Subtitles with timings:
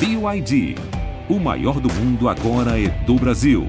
[0.00, 0.76] BYD.
[1.28, 3.66] O maior do mundo agora é do Brasil.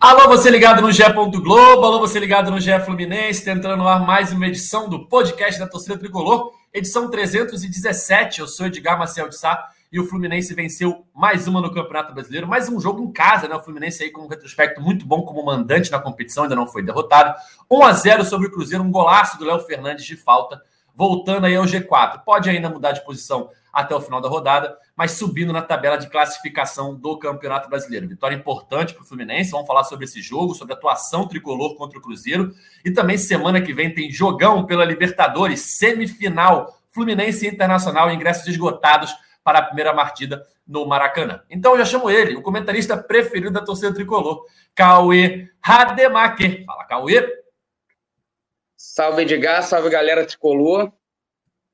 [0.00, 1.02] Alô, você ligado no GE.
[1.12, 5.60] Globo, alô, você ligado no GE Fluminense, tentando no ar mais uma edição do podcast
[5.60, 8.40] da Torcida Tricolor, edição 317.
[8.40, 9.62] Eu sou Edgar Marcel de Sá
[9.94, 13.54] e o Fluminense venceu mais uma no Campeonato Brasileiro, mais um jogo em casa, né?
[13.54, 16.82] O Fluminense aí com um retrospecto muito bom como mandante na competição, ainda não foi
[16.82, 17.32] derrotado.
[17.70, 20.60] 1 a 0 sobre o Cruzeiro, um golaço do Léo Fernandes de falta,
[20.96, 22.24] voltando aí ao G4.
[22.24, 26.10] Pode ainda mudar de posição até o final da rodada, mas subindo na tabela de
[26.10, 28.08] classificação do Campeonato Brasileiro.
[28.08, 29.52] Vitória importante para o Fluminense.
[29.52, 32.52] Vamos falar sobre esse jogo, sobre a atuação tricolor contra o Cruzeiro.
[32.84, 36.80] E também semana que vem tem jogão pela Libertadores, semifinal.
[36.90, 41.42] Fluminense Internacional, ingressos esgotados para a primeira partida no Maracanã.
[41.50, 46.64] Então eu já chamo ele, o comentarista preferido da torcida tricolor, Cauê Rademacher.
[46.64, 47.44] Fala, Cauê.
[48.76, 50.90] Salve, Edgar, salve, galera tricolor.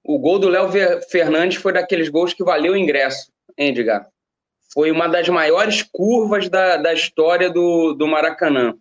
[0.03, 0.69] O gol do Léo
[1.09, 4.09] Fernandes foi daqueles gols que valeu o ingresso, hein, Edgar?
[4.73, 8.75] Foi uma das maiores curvas da, da história do, do Maracanã.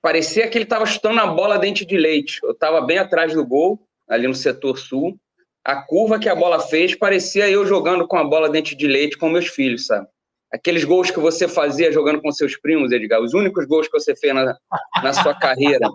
[0.00, 2.40] Parecia que ele estava chutando a bola dente de leite.
[2.42, 5.18] Eu estava bem atrás do gol, ali no setor sul
[5.64, 9.16] a curva que a bola fez parecia eu jogando com a bola dentro de leite
[9.16, 10.06] com meus filhos, sabe?
[10.52, 14.14] Aqueles gols que você fazia jogando com seus primos, Edgar, os únicos gols que você
[14.14, 14.56] fez na,
[15.02, 15.88] na sua carreira.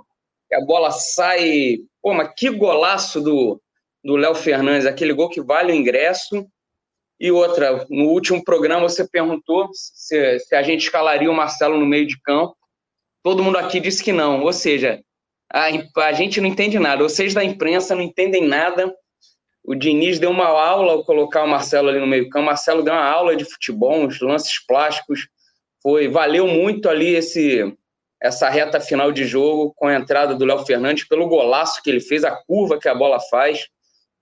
[0.51, 1.77] a bola sai.
[2.01, 3.61] Pô, mas que golaço do
[4.07, 6.47] do Léo Fernandes, aquele gol que vale o ingresso.
[7.19, 11.85] E outra, no último programa você perguntou se, se a gente escalaria o Marcelo no
[11.85, 12.55] meio de campo.
[13.21, 14.43] Todo mundo aqui disse que não.
[14.43, 15.01] Ou seja,
[15.51, 15.65] a,
[16.03, 17.03] a gente não entende nada.
[17.03, 18.95] Vocês da imprensa não entendem nada
[19.67, 22.45] o Diniz deu uma aula ao colocar o Marcelo ali no meio-campo.
[22.45, 25.27] Marcelo deu uma aula de futebol, uns lances plásticos.
[25.83, 27.75] Foi, valeu muito ali esse
[28.19, 31.99] essa reta final de jogo com a entrada do Léo Fernandes, pelo golaço que ele
[31.99, 33.67] fez, a curva que a bola faz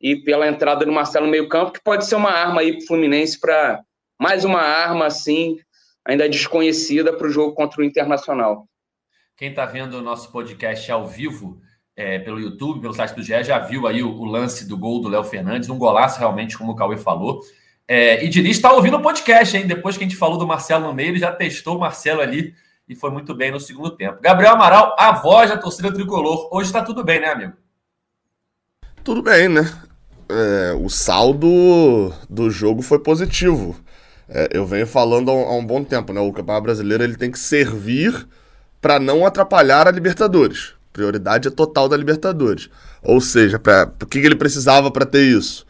[0.01, 2.87] e pela entrada do Marcelo no meio-campo, que pode ser uma arma aí para o
[2.87, 3.81] Fluminense para
[4.19, 5.57] mais uma arma assim,
[6.03, 8.67] ainda desconhecida para o jogo contra o Internacional.
[9.37, 11.61] Quem está vendo o nosso podcast ao vivo
[11.95, 15.01] é, pelo YouTube, pelo site do GE, já viu aí o, o lance do gol
[15.01, 17.41] do Léo Fernandes, um golaço realmente, como o Cauê falou.
[17.87, 19.67] É, e Diniz está ouvindo o podcast, hein?
[19.67, 22.53] Depois que a gente falou do Marcelo no meio, ele já testou o Marcelo ali
[22.87, 24.19] e foi muito bem no segundo tempo.
[24.21, 26.49] Gabriel Amaral, a voz da torcida tricolor.
[26.51, 27.53] Hoje está tudo bem, né, amigo?
[29.03, 29.61] Tudo bem, né?
[30.27, 33.75] É, o saldo do jogo foi positivo.
[34.27, 36.19] É, eu venho falando há um, bom tempo, né?
[36.19, 38.27] O Campeonato Brasileiro ele tem que servir
[38.81, 40.74] para não atrapalhar a Libertadores.
[40.95, 42.69] Prioridade é total da Libertadores.
[43.03, 45.65] Ou seja, pra, o que, que ele precisava para ter isso?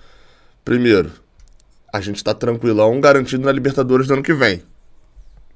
[0.63, 1.11] Primeiro,
[1.91, 4.61] a gente está tranquilão, garantido na Libertadores do ano que vem.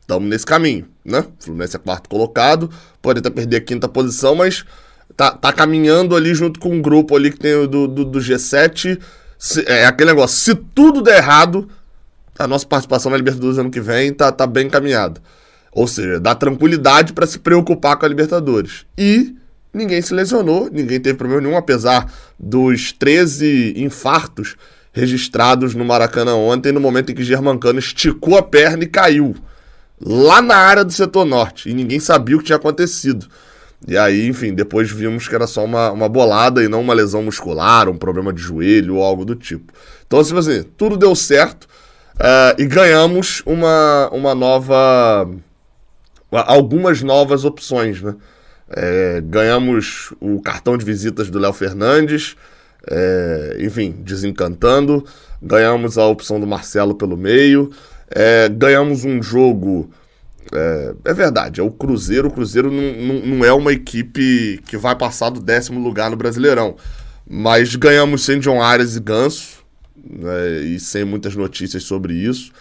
[0.01, 1.19] Estamos nesse caminho, né?
[1.19, 2.67] O Fluminense é quarto colocado,
[2.99, 4.65] pode até perder a quinta posição, mas
[5.15, 8.19] tá, tá caminhando ali junto com um grupo ali que tem o do, do, do
[8.19, 8.99] G7.
[9.37, 11.69] Se, é aquele negócio, se tudo der errado,
[12.39, 15.21] a nossa participação na Libertadores do ano que vem tá, tá bem encaminhada.
[15.71, 18.87] Ou seja, dá tranquilidade para se preocupar com a Libertadores.
[18.97, 19.37] E
[19.73, 24.55] ninguém se lesionou, ninguém teve problema nenhum, apesar dos 13 infartos
[24.91, 29.35] registrados no Maracanã ontem, no momento em que Germancano esticou a perna e caiu.
[30.01, 31.69] Lá na área do setor norte.
[31.69, 33.27] E ninguém sabia o que tinha acontecido.
[33.87, 37.23] E aí, enfim, depois vimos que era só uma, uma bolada e não uma lesão
[37.23, 39.71] muscular, um problema de joelho ou algo do tipo.
[40.05, 41.65] Então, assim, assim tudo deu certo
[42.15, 45.29] uh, e ganhamos uma, uma nova.
[46.31, 48.15] algumas novas opções, né?
[48.71, 52.35] É, ganhamos o cartão de visitas do Léo Fernandes,
[52.87, 55.05] é, enfim, desencantando.
[55.41, 57.71] Ganhamos a opção do Marcelo pelo meio.
[58.09, 59.89] É, ganhamos um jogo.
[60.51, 62.27] É, é, verdade, é o Cruzeiro.
[62.27, 66.17] O Cruzeiro não, não, não, é uma equipe que vai passar do décimo lugar no
[66.17, 66.75] Brasileirão.
[67.27, 69.59] Mas ganhamos sem John Arias e Ganso,
[70.03, 72.51] né, e sem muitas notícias sobre isso.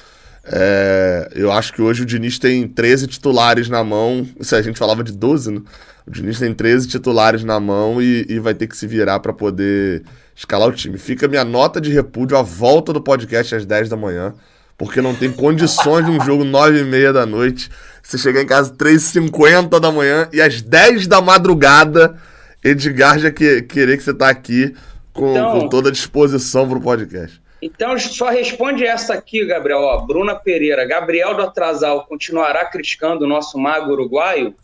[0.50, 4.26] É, eu acho que hoje o Diniz tem 13 titulares na mão.
[4.41, 5.62] Se a gente falava de 12, né?
[6.06, 9.32] O Diniz tem 13 titulares na mão e, e vai ter que se virar para
[9.32, 10.02] poder
[10.34, 10.96] escalar o time.
[10.96, 14.32] Fica minha nota de repúdio à volta do podcast às 10 da manhã,
[14.78, 17.69] porque não tem condições de um jogo 9 e meia da noite.
[18.02, 22.17] Você chegar em casa 3h50 da manhã e às 10 da madrugada,
[22.64, 24.75] Edgar já que, querer que você tá aqui
[25.12, 27.38] com, então, com toda a disposição pro podcast.
[27.60, 29.81] Então, só responde essa aqui, Gabriel.
[29.81, 30.87] Ó, Bruna Pereira.
[30.87, 34.55] Gabriel do Atrasal continuará criticando o nosso mago uruguaio?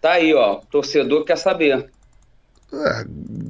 [0.00, 0.54] Tá aí, ó.
[0.54, 1.90] O torcedor quer saber.
[2.72, 3.04] É,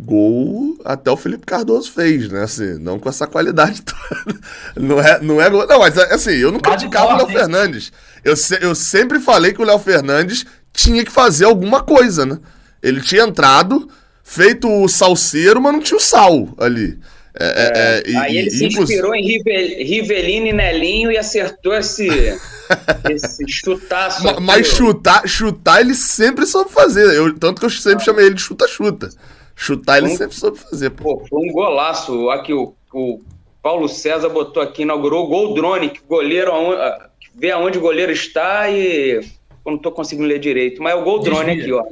[0.05, 2.43] gol até o Felipe Cardoso fez, né?
[2.43, 4.41] Assim, não com essa qualidade toda.
[4.77, 5.67] Não é, não é gol.
[5.67, 7.93] Não, mas assim, eu não criticava o Léo Fernandes.
[8.25, 12.38] Eu, se, eu sempre falei que o Léo Fernandes tinha que fazer alguma coisa, né?
[12.82, 13.88] Ele tinha entrado,
[14.23, 16.99] feito o salseiro, mas não tinha o sal ali.
[17.37, 22.07] É, é, é, aí ele se inspirou em Rivelino e Nelinho e acertou esse,
[23.11, 24.23] esse chutaço.
[24.23, 27.13] Mas, mas chutar, chutar ele sempre soube fazer.
[27.13, 29.09] Eu, tanto que eu sempre chamei ele de chuta-chuta.
[29.57, 30.91] Chutar ele um, sempre soube fazer.
[30.91, 31.17] Pô.
[31.17, 31.27] pô.
[31.27, 32.31] foi um golaço.
[32.31, 33.21] Aqui o, o
[33.61, 36.53] Paulo César botou aqui, inaugurou o gol drone, que o goleiro
[37.35, 39.15] vê aonde o goleiro está e.
[39.67, 41.83] Eu não estou conseguindo ler direito, mas é o gol drone aqui, ó.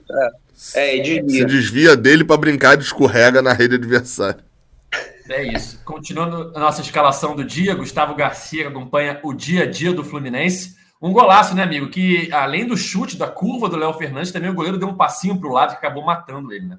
[0.75, 1.41] É, é desvia.
[1.41, 4.52] Se desvia dele para brincar de escorrega na rede adversária.
[5.33, 5.83] É isso.
[5.83, 10.77] Continuando a nossa escalação do dia, Gustavo Garcia acompanha o dia a dia do Fluminense.
[11.01, 11.89] Um golaço, né, amigo?
[11.89, 15.41] Que além do chute da curva do Léo Fernandes, também o goleiro deu um passinho
[15.41, 16.79] para o lado que acabou matando ele, né?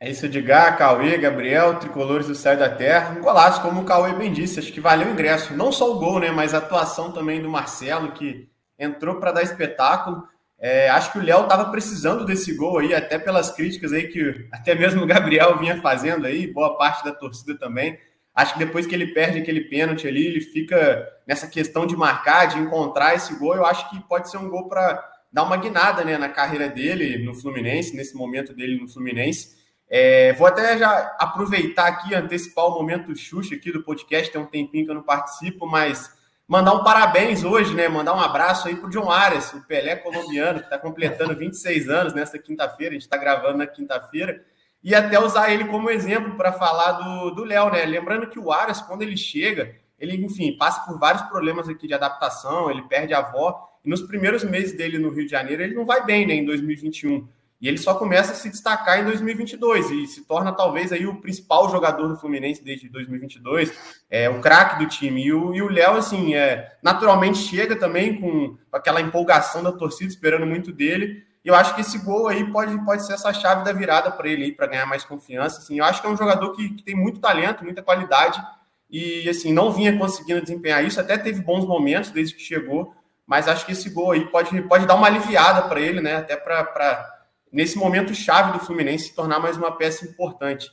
[0.00, 3.18] É isso, Edgar, Cauê, Gabriel, tricolores do céu da terra.
[3.18, 5.52] Um golaço, como o Cauê bem disse, acho que valeu o ingresso.
[5.52, 8.48] Não só o gol, né, mas a atuação também do Marcelo, que
[8.78, 10.22] entrou para dar espetáculo.
[10.60, 14.46] É, acho que o Léo estava precisando desse gol aí, até pelas críticas aí que
[14.52, 17.98] até mesmo o Gabriel vinha fazendo aí, boa parte da torcida também.
[18.34, 22.46] Acho que depois que ele perde aquele pênalti ali, ele fica nessa questão de marcar,
[22.46, 23.54] de encontrar esse gol.
[23.54, 25.02] Eu acho que pode ser um gol para
[25.32, 29.58] dar uma guinada né, na carreira dele no Fluminense, nesse momento dele no Fluminense.
[29.88, 34.46] É, vou até já aproveitar aqui, antecipar o momento Xuxa aqui do podcast, tem um
[34.46, 36.16] tempinho que eu não participo, mas
[36.50, 37.86] mandar um parabéns hoje, né?
[37.86, 42.12] Mandar um abraço aí pro John Arias, o Pelé colombiano, que está completando 26 anos
[42.12, 44.44] nesta quinta-feira, a gente está gravando na quinta-feira,
[44.82, 46.92] e até usar ele como exemplo para falar
[47.30, 47.84] do Léo, né?
[47.84, 51.94] Lembrando que o Arias, quando ele chega, ele, enfim, passa por vários problemas aqui de
[51.94, 55.76] adaptação, ele perde a avó, e nos primeiros meses dele no Rio de Janeiro, ele
[55.76, 56.34] não vai bem, né?
[56.34, 57.28] Em 2021.
[57.60, 61.20] E ele só começa a se destacar em 2022 e se torna talvez aí o
[61.20, 63.70] principal jogador do Fluminense desde 2022,
[64.08, 65.22] é o craque do time.
[65.24, 70.72] E o Léo, assim, é, naturalmente chega também com aquela empolgação da torcida, esperando muito
[70.72, 71.22] dele.
[71.44, 74.28] E eu acho que esse gol aí pode, pode ser essa chave da virada para
[74.28, 75.58] ele, para ganhar mais confiança.
[75.58, 78.42] Assim, eu acho que é um jogador que, que tem muito talento, muita qualidade
[78.90, 81.00] e assim não vinha conseguindo desempenhar isso.
[81.00, 82.94] Até teve bons momentos desde que chegou,
[83.26, 86.16] mas acho que esse gol aí pode, pode dar uma aliviada para ele, né?
[86.16, 87.19] Até para
[87.52, 90.68] nesse momento chave do Fluminense se tornar mais uma peça importante.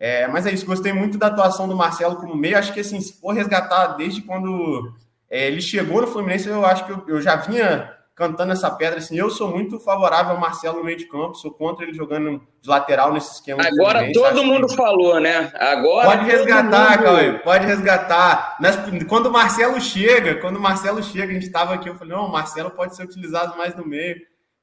[0.00, 2.56] É, mas é isso, gostei muito da atuação do Marcelo como meio.
[2.56, 4.92] Acho que assim, se for resgatar desde quando
[5.28, 8.98] é, ele chegou no Fluminense, eu acho que eu, eu, já vinha cantando essa pedra.
[8.98, 12.40] Assim, eu sou muito favorável ao Marcelo no meio de campo, sou contra ele jogando
[12.60, 13.62] de lateral nesse esquema.
[13.66, 14.76] Agora todo mundo que...
[14.76, 15.50] falou, né?
[15.56, 17.04] Agora pode resgatar, mundo...
[17.04, 18.56] Cauê, pode resgatar.
[18.60, 18.76] Nas...
[19.08, 22.26] Quando o Marcelo chega, quando o Marcelo chega, a gente estava aqui, eu falei, não,
[22.26, 24.16] o Marcelo pode ser utilizado mais no meio.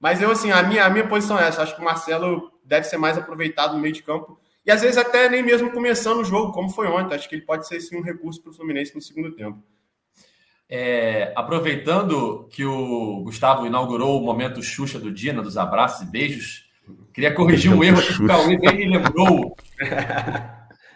[0.05, 1.63] Mas eu, assim, a minha, a minha posição é essa.
[1.63, 4.39] Acho que o Marcelo deve ser mais aproveitado no meio de campo.
[4.63, 7.15] E às vezes até nem mesmo começando o jogo, como foi ontem.
[7.15, 9.57] Acho que ele pode ser sim um recurso para o Fluminense no segundo tempo.
[10.69, 16.11] É, aproveitando que o Gustavo inaugurou o momento Xuxa do dia, né, dos abraços e
[16.11, 16.69] beijos,
[17.11, 19.57] queria corrigir um erro que o Cauê bem me lembrou.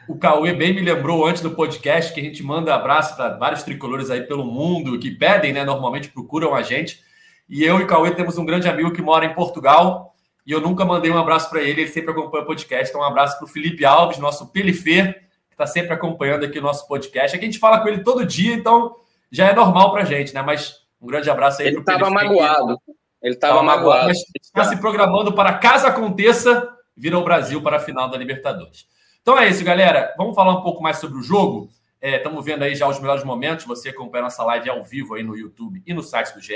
[0.07, 3.63] o Cauê bem me lembrou antes do podcast que a gente manda abraço para vários
[3.63, 5.65] tricolores aí pelo mundo que pedem, né?
[5.65, 7.08] Normalmente procuram a gente.
[7.49, 10.15] E eu e Cauê temos um grande amigo que mora em Portugal
[10.45, 12.89] e eu nunca mandei um abraço para ele, ele sempre acompanha o podcast.
[12.89, 15.13] Então, um abraço para o Felipe Alves, nosso Pelifê,
[15.47, 17.35] que está sempre acompanhando aqui o nosso podcast.
[17.35, 18.95] Aqui a gente fala com ele todo dia, então
[19.31, 20.41] já é normal para gente, né?
[20.41, 22.81] Mas um grande abraço aí para o Ele estava magoado.
[23.21, 24.07] Ele estava magoado.
[24.07, 28.87] Mas está se programando para caso aconteça, vir ao Brasil para a final da Libertadores.
[29.21, 30.13] Então é isso, galera.
[30.18, 31.69] Vamos falar um pouco mais sobre o jogo.
[32.01, 33.65] Estamos é, vendo aí já os melhores momentos.
[33.65, 36.56] Você acompanha nossa live ao vivo aí no YouTube e no site do GE.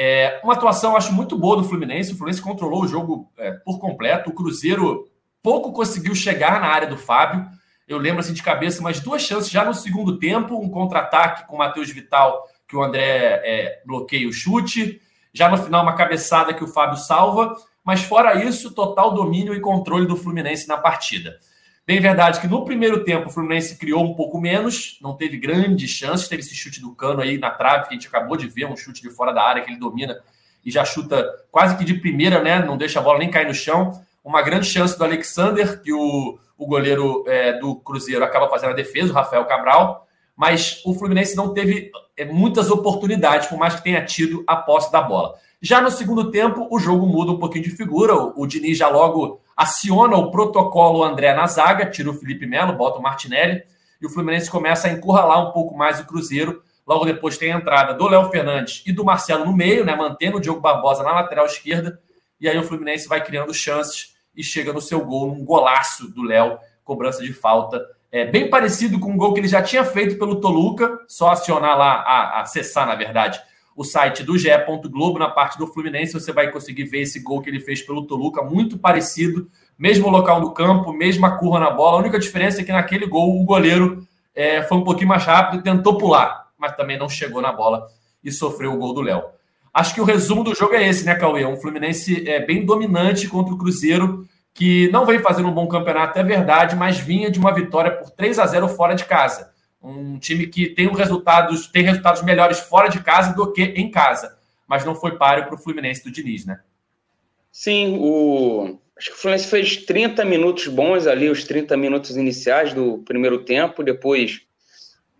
[0.00, 2.12] É, uma atuação, acho, muito boa do Fluminense.
[2.12, 4.30] O Fluminense controlou o jogo é, por completo.
[4.30, 5.08] O Cruzeiro
[5.42, 7.44] pouco conseguiu chegar na área do Fábio.
[7.88, 11.56] Eu lembro assim de cabeça umas duas chances já no segundo tempo, um contra-ataque com
[11.56, 15.00] o Matheus Vital, que o André é, bloqueia o chute.
[15.32, 17.56] Já no final, uma cabeçada que o Fábio salva.
[17.82, 21.38] Mas fora isso, total domínio e controle do Fluminense na partida.
[21.88, 25.88] Bem verdade que no primeiro tempo o Fluminense criou um pouco menos, não teve grandes
[25.88, 28.66] chances, teve esse chute do cano aí na trave que a gente acabou de ver,
[28.66, 30.20] um chute de fora da área que ele domina
[30.62, 32.62] e já chuta quase que de primeira, né?
[32.62, 34.04] Não deixa a bola nem cair no chão.
[34.22, 38.76] Uma grande chance do Alexander, que o, o goleiro é, do Cruzeiro acaba fazendo a
[38.76, 43.82] defesa, o Rafael Cabral, mas o Fluminense não teve é, muitas oportunidades, por mais que
[43.84, 45.36] tenha tido a posse da bola.
[45.60, 48.14] Já no segundo tempo, o jogo muda um pouquinho de figura.
[48.14, 52.98] O, Diniz já logo aciona o protocolo André na zaga, tira o Felipe Melo, bota
[52.98, 53.64] o Martinelli,
[54.00, 56.62] e o Fluminense começa a encurralar um pouco mais o Cruzeiro.
[56.86, 60.38] Logo depois tem a entrada do Léo Fernandes e do Marcelo no meio, né, mantendo
[60.38, 62.00] o Diogo Barbosa na lateral esquerda,
[62.40, 66.22] e aí o Fluminense vai criando chances e chega no seu gol, num golaço do
[66.22, 67.84] Léo, cobrança de falta.
[68.10, 71.76] É, bem parecido com o gol que ele já tinha feito pelo Toluca, só acionar
[71.76, 73.38] lá, a, acessar, na verdade,
[73.78, 74.48] o site do GE.
[74.90, 78.04] Globo na parte do Fluminense, você vai conseguir ver esse gol que ele fez pelo
[78.04, 81.98] Toluca, muito parecido mesmo local do campo, mesma curva na bola.
[81.98, 84.04] A única diferença é que naquele gol o goleiro
[84.34, 87.86] é, foi um pouquinho mais rápido tentou pular, mas também não chegou na bola
[88.22, 89.22] e sofreu o gol do Léo.
[89.72, 91.46] Acho que o resumo do jogo é esse, né, Cauê?
[91.46, 96.18] Um Fluminense é, bem dominante contra o Cruzeiro, que não vem fazendo um bom campeonato,
[96.18, 99.52] é verdade, mas vinha de uma vitória por 3 a 0 fora de casa.
[99.82, 104.36] Um time que tem resultados, tem resultados melhores fora de casa do que em casa.
[104.66, 106.60] Mas não foi páreo para o Fluminense do Diniz, né?
[107.50, 108.78] Sim, o...
[108.96, 113.44] acho que o Fluminense fez 30 minutos bons ali, os 30 minutos iniciais do primeiro
[113.44, 114.42] tempo, depois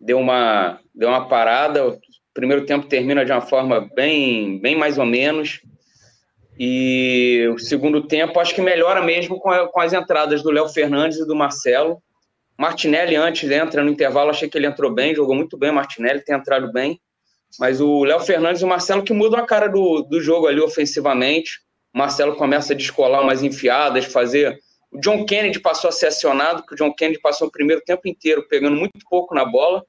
[0.00, 1.88] deu uma, deu uma parada.
[1.88, 2.00] O
[2.34, 5.60] primeiro tempo termina de uma forma bem, bem mais ou menos.
[6.58, 10.68] E o segundo tempo acho que melhora mesmo com, a, com as entradas do Léo
[10.68, 12.02] Fernandes e do Marcelo.
[12.58, 15.70] Martinelli antes entra no intervalo, achei que ele entrou bem, jogou muito bem.
[15.70, 17.00] Martinelli tem entrado bem.
[17.58, 20.60] Mas o Léo Fernandes e o Marcelo que mudam a cara do, do jogo ali
[20.60, 21.60] ofensivamente.
[21.94, 24.58] O Marcelo começa a descolar umas enfiadas, fazer.
[24.90, 28.08] O John Kennedy passou a ser acionado, porque o John Kennedy passou o primeiro tempo
[28.08, 29.84] inteiro pegando muito pouco na bola.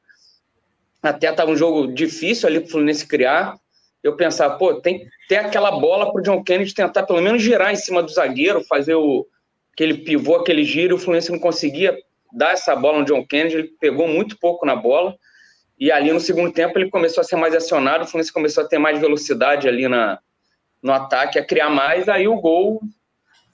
[1.01, 3.55] Até estava um jogo difícil ali para o Fluminense criar.
[4.03, 7.41] Eu pensava, pô, tem que ter aquela bola para o John Kennedy tentar pelo menos
[7.41, 9.25] girar em cima do zagueiro, fazer o,
[9.73, 10.95] aquele pivô, aquele giro.
[10.95, 11.97] O Fluminense não conseguia
[12.31, 15.15] dar essa bola no John Kennedy, ele pegou muito pouco na bola.
[15.79, 18.67] E ali no segundo tempo ele começou a ser mais acionado, o Fluminense começou a
[18.67, 20.19] ter mais velocidade ali na,
[20.83, 22.09] no ataque, a criar mais.
[22.09, 22.81] Aí o gol,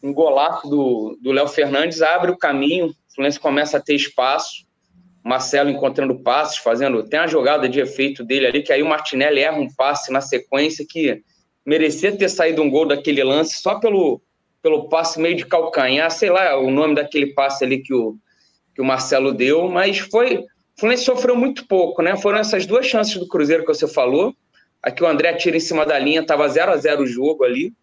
[0.01, 4.65] um golaço do Léo Fernandes, abre o caminho, o Fluminense começa a ter espaço.
[5.23, 7.01] Marcelo encontrando passes, fazendo.
[7.03, 10.21] Tem uma jogada de efeito dele ali, que aí o Martinelli erra um passe na
[10.21, 11.23] sequência que
[11.65, 14.21] merecia ter saído um gol daquele lance só pelo,
[14.61, 18.15] pelo passe meio de calcanhar, sei lá o nome daquele passe ali que o,
[18.75, 20.39] que o Marcelo deu, mas foi.
[20.39, 20.45] O
[20.77, 22.17] Fluminense sofreu muito pouco, né?
[22.17, 24.35] Foram essas duas chances do Cruzeiro que você falou.
[24.83, 27.73] Aqui o André tira em cima da linha, estava 0 a 0 o jogo ali,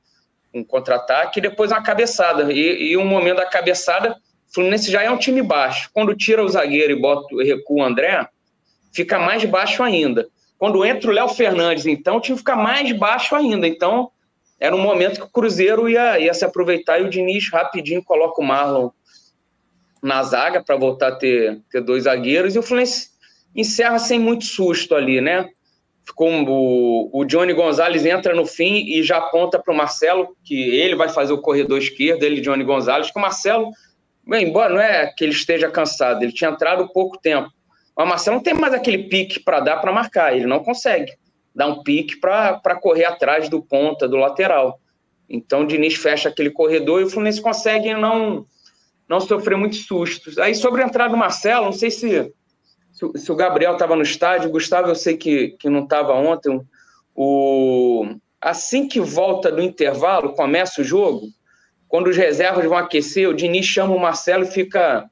[0.54, 2.52] um contra-ataque, e depois uma cabeçada.
[2.52, 5.88] E, e um momento da cabeçada, o Fluminense já é um time baixo.
[5.94, 8.28] Quando tira o zagueiro e bota recua o André,
[8.92, 10.28] fica mais baixo ainda.
[10.58, 13.66] Quando entra o Léo Fernandes, então, o time fica mais baixo ainda.
[13.66, 14.10] Então,
[14.60, 18.40] era um momento que o Cruzeiro ia, ia se aproveitar e o Diniz rapidinho coloca
[18.40, 18.90] o Marlon
[20.02, 23.10] na zaga para voltar a ter, ter dois zagueiros, e o Fluminense
[23.54, 25.48] encerra sem muito susto ali, né?
[26.04, 30.54] Ficou o, o Johnny Gonzalez entra no fim e já aponta para o Marcelo, que
[30.54, 33.70] ele vai fazer o corredor esquerdo, ele, Johnny Gonzalez, que o Marcelo,
[34.26, 37.48] bem, embora não é que ele esteja cansado, ele tinha entrado pouco tempo.
[37.96, 41.12] Mas o Marcelo não tem mais aquele pique para dar para marcar, ele não consegue
[41.54, 44.80] dar um pique para correr atrás do ponta, do lateral.
[45.28, 48.44] Então o Diniz fecha aquele corredor e o Fluminense consegue não
[49.12, 50.38] não sofreu muitos sustos.
[50.38, 52.32] Aí, sobre a entrada do Marcelo, não sei se,
[52.90, 56.14] se, se o Gabriel estava no estádio, o Gustavo eu sei que, que não estava
[56.14, 56.58] ontem.
[57.14, 58.06] O,
[58.40, 61.26] assim que volta do intervalo, começa o jogo,
[61.86, 65.04] quando os reservas vão aquecer, o Diniz chama o Marcelo e fica,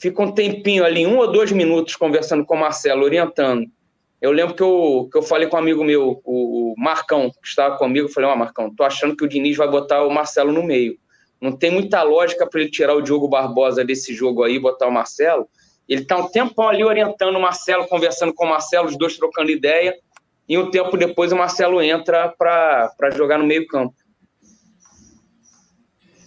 [0.00, 3.70] fica um tempinho ali, um ou dois minutos, conversando com o Marcelo, orientando.
[4.20, 7.76] Eu lembro que eu, que eu falei com um amigo meu, o Marcão, que estava
[7.76, 10.64] comigo, falei, ó, oh, Marcão, tô achando que o Diniz vai botar o Marcelo no
[10.64, 10.98] meio.
[11.40, 14.88] Não tem muita lógica para ele tirar o Diogo Barbosa desse jogo aí e botar
[14.88, 15.48] o Marcelo.
[15.88, 19.50] Ele está um tempão ali orientando o Marcelo, conversando com o Marcelo, os dois trocando
[19.50, 19.94] ideia.
[20.48, 23.94] E um tempo depois o Marcelo entra para jogar no meio-campo.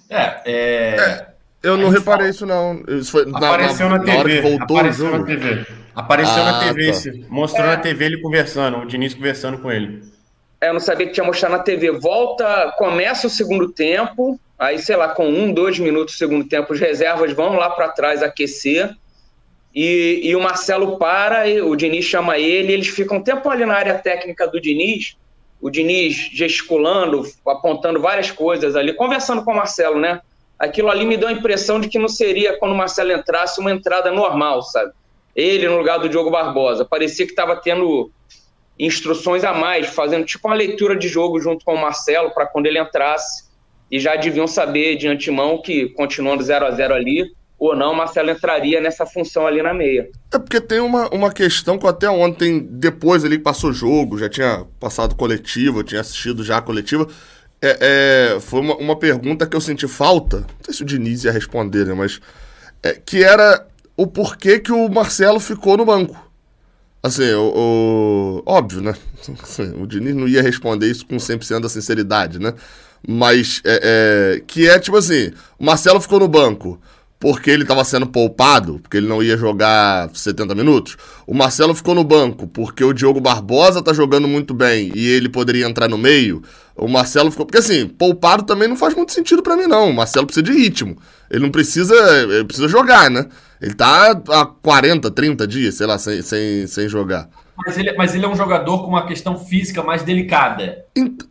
[0.10, 0.96] É, é...
[1.00, 1.28] é,
[1.64, 2.30] Eu não reparei fala...
[2.30, 2.84] isso, não.
[2.88, 4.42] Isso foi Apareceu na, na, na, na TV.
[4.42, 5.66] voltou Apareceu na TV.
[5.96, 6.92] Apareceu ah, na TV.
[6.92, 7.28] Tá.
[7.30, 7.70] Mostrou é.
[7.76, 10.02] na TV ele conversando, o Diniz conversando com ele.
[10.60, 11.92] É, eu não sabia que tinha mostrado na TV.
[11.92, 16.72] Volta, começa o segundo tempo, Aí, sei lá, com um, dois minutos do segundo tempo,
[16.72, 18.96] os reservas vão lá para trás aquecer.
[19.74, 23.74] E, e, o Marcelo para, o Diniz chama ele, eles ficam um tempo ali na
[23.74, 25.18] área técnica do Diniz,
[25.60, 30.22] o Diniz gesticulando, apontando várias coisas ali, conversando com o Marcelo, né?
[30.60, 33.72] Aquilo ali me deu a impressão de que não seria, quando o Marcelo entrasse, uma
[33.72, 34.92] entrada normal, sabe?
[35.36, 36.86] Ele no lugar do Diogo Barbosa.
[36.86, 38.12] Parecia que estava tendo
[38.78, 42.68] instruções a mais, fazendo tipo uma leitura de jogo junto com o Marcelo, para quando
[42.68, 43.50] ele entrasse
[43.92, 47.26] e já deviam saber de antemão que, continuando 0 a 0 ali,
[47.60, 50.10] ou não, Marcelo entraria nessa função ali na meia.
[50.34, 54.18] É porque tem uma, uma questão que até ontem, depois ali que passou o jogo,
[54.18, 57.08] já tinha passado coletivo, tinha assistido já a coletiva,
[57.62, 61.24] é, é, foi uma, uma pergunta que eu senti falta, não sei se o Diniz
[61.24, 62.20] ia responder, né, mas
[62.82, 66.32] é, que era o porquê que o Marcelo ficou no banco.
[67.04, 68.96] Assim, o, o óbvio, né?
[69.42, 72.54] Assim, o Diniz não ia responder isso com 100% da sinceridade, né?
[73.08, 76.80] Mas, é, é, que é tipo assim: o Marcelo ficou no banco
[77.22, 80.98] porque ele estava sendo poupado, porque ele não ia jogar 70 minutos.
[81.28, 85.30] O Marcelo ficou no banco porque o Diogo Barbosa tá jogando muito bem e ele
[85.30, 86.42] poderia entrar no meio.
[86.76, 87.46] O Marcelo ficou.
[87.46, 89.92] Porque assim, poupado também não faz muito sentido para mim, não.
[89.92, 90.98] O Marcelo precisa de ritmo.
[91.30, 91.96] Ele não precisa.
[92.24, 93.28] Ele precisa jogar, né?
[93.62, 97.30] Ele tá há 40, 30 dias, sei lá, sem, sem, sem jogar.
[97.66, 100.86] Mas ele, mas ele é um jogador com uma questão física mais delicada.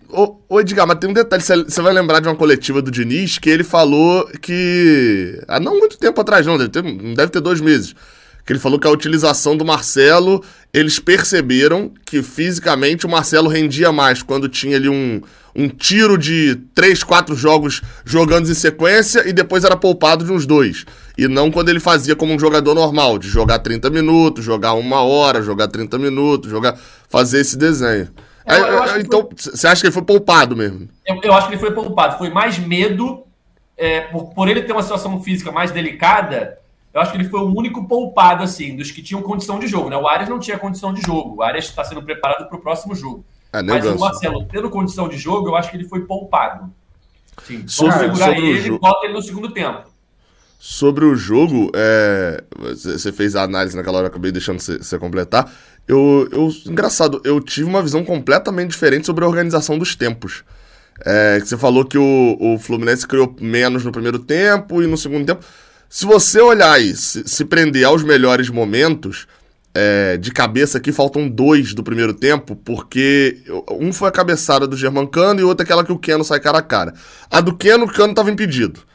[0.09, 1.43] Ô, ô Edgar, mas tem um detalhe.
[1.43, 5.41] Você vai lembrar de uma coletiva do Diniz que ele falou que.
[5.49, 7.95] Há não muito tempo atrás, não, deve ter, deve ter dois meses.
[8.45, 13.93] Que ele falou que a utilização do Marcelo, eles perceberam que fisicamente o Marcelo rendia
[13.93, 15.21] mais quando tinha ali um,
[15.55, 20.47] um tiro de três, quatro jogos jogando em sequência e depois era poupado de uns
[20.47, 20.85] dois.
[21.21, 25.03] E não quando ele fazia como um jogador normal, de jogar 30 minutos, jogar uma
[25.03, 26.79] hora, jogar 30 minutos, jogar
[27.11, 28.09] fazer esse desenho.
[28.47, 30.89] Eu, eu então, você acha que ele foi poupado mesmo?
[31.07, 32.17] Eu, eu, acho que ele foi poupado.
[32.17, 33.25] Foi mais medo,
[33.77, 36.59] é, por, por ele ter uma situação física mais delicada,
[36.95, 39.91] eu acho que ele foi o único poupado, assim, dos que tinham condição de jogo.
[39.91, 39.99] Né?
[39.99, 41.37] O Arias não tinha condição de jogo.
[41.37, 43.27] O Arias está sendo preparado para o próximo jogo.
[43.53, 46.73] É, Mas o Marcelo, tendo condição de jogo, eu acho que ele foi poupado.
[47.43, 49.90] Sim, sobre, segurar sobre ele e bota ele no segundo tempo.
[50.63, 52.45] Sobre o jogo, é...
[52.59, 55.51] você fez a análise naquela hora, acabei deixando você completar.
[55.89, 60.45] Eu, eu, engraçado, eu tive uma visão completamente diferente sobre a organização dos tempos.
[61.03, 65.25] É, você falou que o, o Fluminense criou menos no primeiro tempo e no segundo
[65.25, 65.43] tempo.
[65.89, 69.27] Se você olhar aí, se, se prender aos melhores momentos,
[69.75, 74.77] é, de cabeça aqui, faltam dois do primeiro tempo, porque um foi a cabeçada do
[74.77, 76.93] Germancano e outra aquela que o Keno sai cara a cara.
[77.31, 78.91] A do Keno, o Keno estava impedido.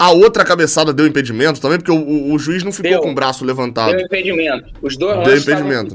[0.00, 3.00] A outra cabeçada deu impedimento também, porque o, o, o juiz não ficou deu.
[3.02, 3.92] com o braço levantado.
[3.92, 4.72] Deu impedimento.
[4.80, 5.94] Os dois Deu impedimento.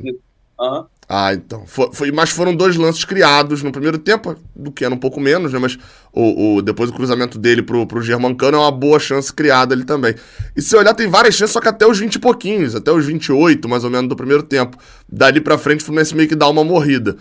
[0.59, 0.85] Uhum.
[1.09, 1.63] Ah, então.
[1.65, 5.19] Foi, foi, mas foram dois lances criados no primeiro tempo, do que era um pouco
[5.19, 5.57] menos, né?
[5.57, 5.79] Mas
[6.13, 9.83] o, o, depois do cruzamento dele pro, pro Germancano é uma boa chance criada ali
[9.83, 10.13] também.
[10.55, 13.07] E se olhar, tem várias chances, só que até os 20 e pouquinhos, até os
[13.07, 14.77] 28, mais ou menos, do primeiro tempo.
[15.09, 17.17] Dali pra frente, o Fluminense meio que dá uma morrida.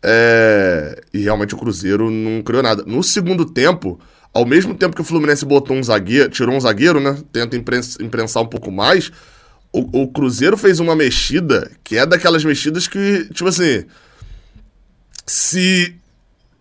[0.00, 1.02] É...
[1.12, 2.84] E realmente o Cruzeiro não criou nada.
[2.86, 3.98] No segundo tempo,
[4.32, 7.16] ao mesmo tempo que o Fluminense botou um zagueiro, tirou um zagueiro, né?
[7.32, 9.12] Tenta imprensar um pouco mais
[9.72, 13.84] o, o, Cruzeiro fez uma mexida que é daquelas mexidas que, tipo assim.
[15.24, 15.96] Se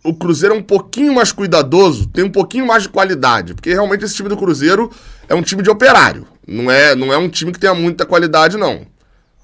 [0.04, 3.54] o Cruzeiro é um pouquinho mais cuidadoso, tem um pouquinho mais de qualidade.
[3.54, 4.90] Porque realmente esse time do Cruzeiro
[5.28, 6.26] é um time de operário.
[6.48, 8.86] Não é, não é um time que tenha muita qualidade, não.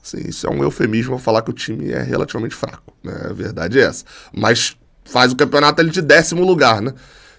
[0.02, 2.94] Assim, isso é um eufemismo falar que o time é relativamente fraco.
[3.04, 3.14] Né?
[3.30, 4.06] A verdade é essa.
[4.32, 6.94] Mas faz o campeonato ali de décimo lugar, né?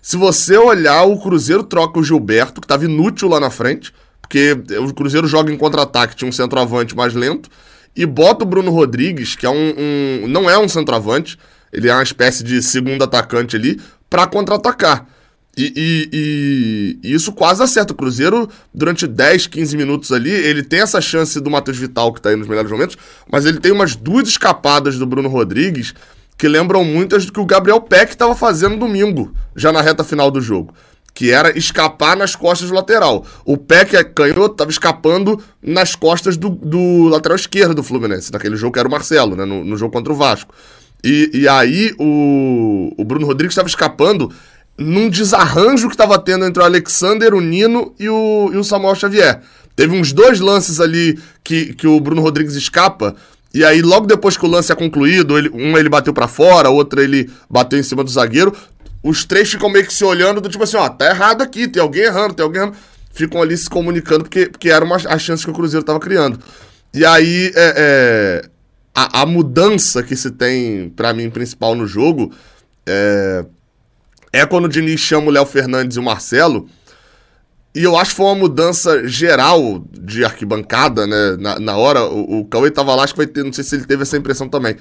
[0.08, 3.92] Se você olhar, o Cruzeiro troca o Gilberto, que estava inútil lá na frente
[4.22, 7.50] porque o Cruzeiro joga em contra-ataque, tinha um centroavante mais lento,
[7.94, 11.38] e bota o Bruno Rodrigues, que é um, um não é um centroavante,
[11.70, 15.06] ele é uma espécie de segundo atacante ali, para contra-atacar.
[15.54, 17.92] E, e, e, e, isso quase acerta.
[17.92, 22.22] O Cruzeiro, durante 10, 15 minutos ali, ele tem essa chance do Matheus Vital, que
[22.22, 22.96] tá aí nos melhores momentos,
[23.30, 25.92] mas ele tem umas duas escapadas do Bruno Rodrigues
[26.38, 30.30] que lembram muitas do que o Gabriel Peck estava fazendo domingo, já na reta final
[30.30, 30.72] do jogo
[31.18, 33.26] que era escapar nas costas do lateral.
[33.44, 38.54] O que é canhoto estava escapando nas costas do, do, lateral esquerdo do Fluminense, naquele
[38.54, 40.54] jogo que era o Marcelo, né, no, no jogo contra o Vasco.
[41.02, 44.32] E, e aí o, o Bruno Rodrigues estava escapando
[44.78, 48.94] num desarranjo que estava tendo entre o Alexander, o Nino e o, e o Samuel
[48.94, 49.40] Xavier.
[49.74, 53.16] Teve uns dois lances ali que, que o Bruno Rodrigues escapa,
[53.52, 56.68] e aí, logo depois que o lance é concluído, ele, um ele bateu para fora,
[56.68, 58.54] outro ele bateu em cima do zagueiro
[59.02, 61.80] os três ficam meio que se olhando do tipo assim, ó, tá errado aqui, tem
[61.80, 62.76] alguém errando, tem alguém errando.
[63.12, 66.38] Ficam ali se comunicando porque, porque era uma, a chance que o Cruzeiro tava criando.
[66.92, 68.48] E aí, é, é
[68.94, 72.32] a, a, mudança que se tem, para mim, principal no jogo,
[72.86, 73.44] é,
[74.32, 76.68] é quando o Diniz chama o Léo Fernandes e o Marcelo.
[77.74, 81.36] E eu acho que foi uma mudança geral de arquibancada, né?
[81.38, 83.76] Na, na hora, o, o Cauê tava lá, acho que vai ter, não sei se
[83.76, 84.76] ele teve essa impressão também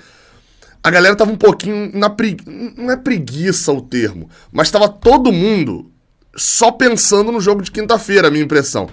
[0.84, 2.50] a galera tava um pouquinho na preguiça.
[2.78, 5.91] Não é preguiça o termo, mas tava todo mundo
[6.36, 8.88] só pensando no jogo de quinta-feira, a minha impressão.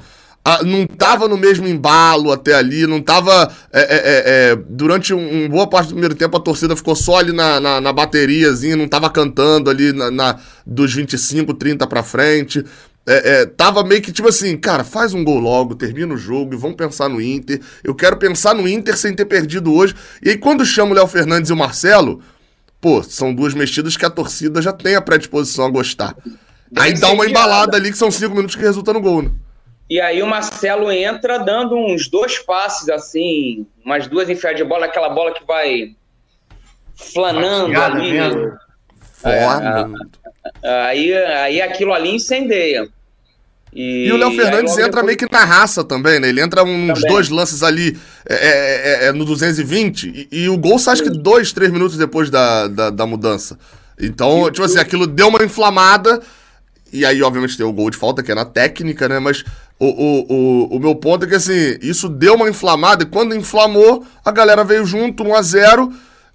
[0.66, 3.50] Não tava no mesmo embalo até ali, não tava.
[3.72, 6.94] É, é, é, é durante um, um, boa parte do primeiro tempo, a torcida ficou
[6.94, 11.86] só ali na, na, na bateriazinha, não tava cantando ali na, na dos 25, 30
[11.86, 12.62] pra frente
[13.06, 16.54] é, é, tava meio que tipo assim, cara, faz um gol logo, termina o jogo
[16.54, 17.60] e vamos pensar no Inter.
[17.82, 19.94] Eu quero pensar no Inter sem ter perdido hoje.
[20.22, 22.22] E aí, quando chama o Léo Fernandes e o Marcelo,
[22.80, 26.16] pô, são duas mexidas que a torcida já tem a predisposição a gostar.
[26.76, 29.30] Aí dá uma embalada ali que são cinco minutos que resulta no gol, né?
[29.88, 34.86] E aí o Marcelo entra dando uns dois passes assim, umas duas enfiadas de bola,
[34.86, 35.94] aquela bola que vai
[36.96, 38.12] flanando ali.
[38.12, 38.52] Mesmo.
[39.24, 39.44] É,
[40.64, 42.88] aí, aí aquilo ali incendeia.
[43.74, 45.06] E, e o Léo Fernandes entra depois...
[45.06, 46.28] meio que na raça também, né?
[46.28, 47.12] Ele entra uns também.
[47.12, 51.02] dois lances ali é, é, é, é no 220 e, e, o gol sai acho
[51.02, 53.58] que dois, três minutos depois da, da, da mudança.
[54.00, 56.20] Então, e tipo assim, aquilo deu uma inflamada.
[56.92, 59.18] E aí, obviamente, tem o gol de falta, que é na técnica, né?
[59.18, 59.44] Mas
[59.80, 63.02] o, o, o, o meu ponto é que, assim, isso deu uma inflamada.
[63.02, 65.92] E quando inflamou, a galera veio junto, 1 a 0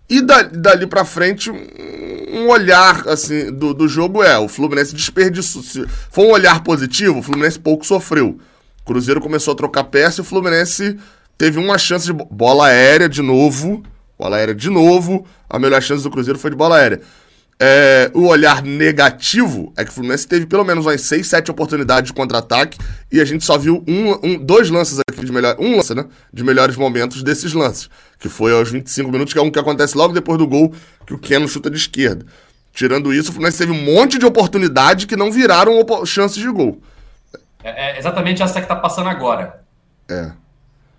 [0.10, 5.62] E dali, dali pra frente, um olhar, assim, do, do jogo é: o Fluminense desperdiçou.
[5.62, 8.39] Se foi um olhar positivo, o Fluminense pouco sofreu.
[8.82, 10.98] O Cruzeiro começou a trocar peça e o Fluminense
[11.38, 13.84] teve uma chance de bola aérea de novo.
[14.17, 15.26] Bola aérea de novo.
[15.50, 17.02] A melhor chance do Cruzeiro foi de bola aérea.
[17.62, 22.10] É, o olhar negativo é que o Fluminense teve pelo menos umas 6, 7 oportunidades
[22.10, 22.78] de contra-ataque
[23.12, 26.06] e a gente só viu um, um, dois lances aqui de melhor, um lance, né,
[26.32, 29.98] de melhores momentos desses lances, que foi aos 25 minutos, que é um que acontece
[29.98, 30.74] logo depois do gol
[31.06, 32.26] que o Keno chuta de esquerda.
[32.72, 35.74] Tirando isso, o Fluminense teve um monte de oportunidade que não viraram
[36.06, 36.82] chances de gol.
[37.62, 39.62] É, é exatamente essa que tá passando agora.
[40.08, 40.32] É.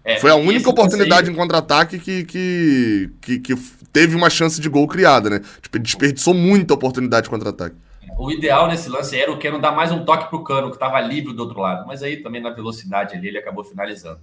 [0.02, 1.34] É, Foi a única oportunidade aí...
[1.34, 3.54] em contra-ataque que, que, que, que,
[3.92, 5.40] teve uma chance de gol criada, né?
[5.60, 7.76] Tipo, desperdiçou muita oportunidade de contra-ataque.
[8.18, 11.00] O ideal nesse lance era o Keno dar mais um toque pro Cano, que estava
[11.00, 11.86] livre do outro lado.
[11.86, 14.20] Mas aí também na velocidade ali ele acabou finalizando.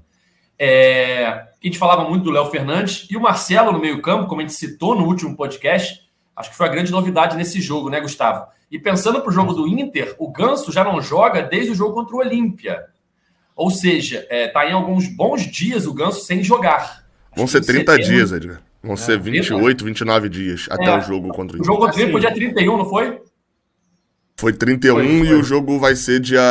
[0.59, 1.25] É...
[1.25, 4.53] A gente falava muito do Léo Fernandes e o Marcelo no meio-campo, como a gente
[4.53, 8.47] citou no último podcast, acho que foi a grande novidade nesse jogo, né, Gustavo?
[8.69, 12.15] E pensando pro jogo do Inter, o Ganso já não joga desde o jogo contra
[12.15, 12.85] o Olímpia.
[13.55, 17.05] Ou seja, está é, tá em alguns bons dias o Ganso sem jogar.
[17.35, 18.61] Vão ser 30 setembro, dias, Edgar.
[18.87, 21.97] Vão é, ser 28, 29 dias até é, o jogo contra o O jogo contra
[21.97, 23.21] o Inter foi dia 31, não foi?
[24.37, 25.27] Foi 31 foi, foi.
[25.27, 26.41] e o jogo vai ser dia,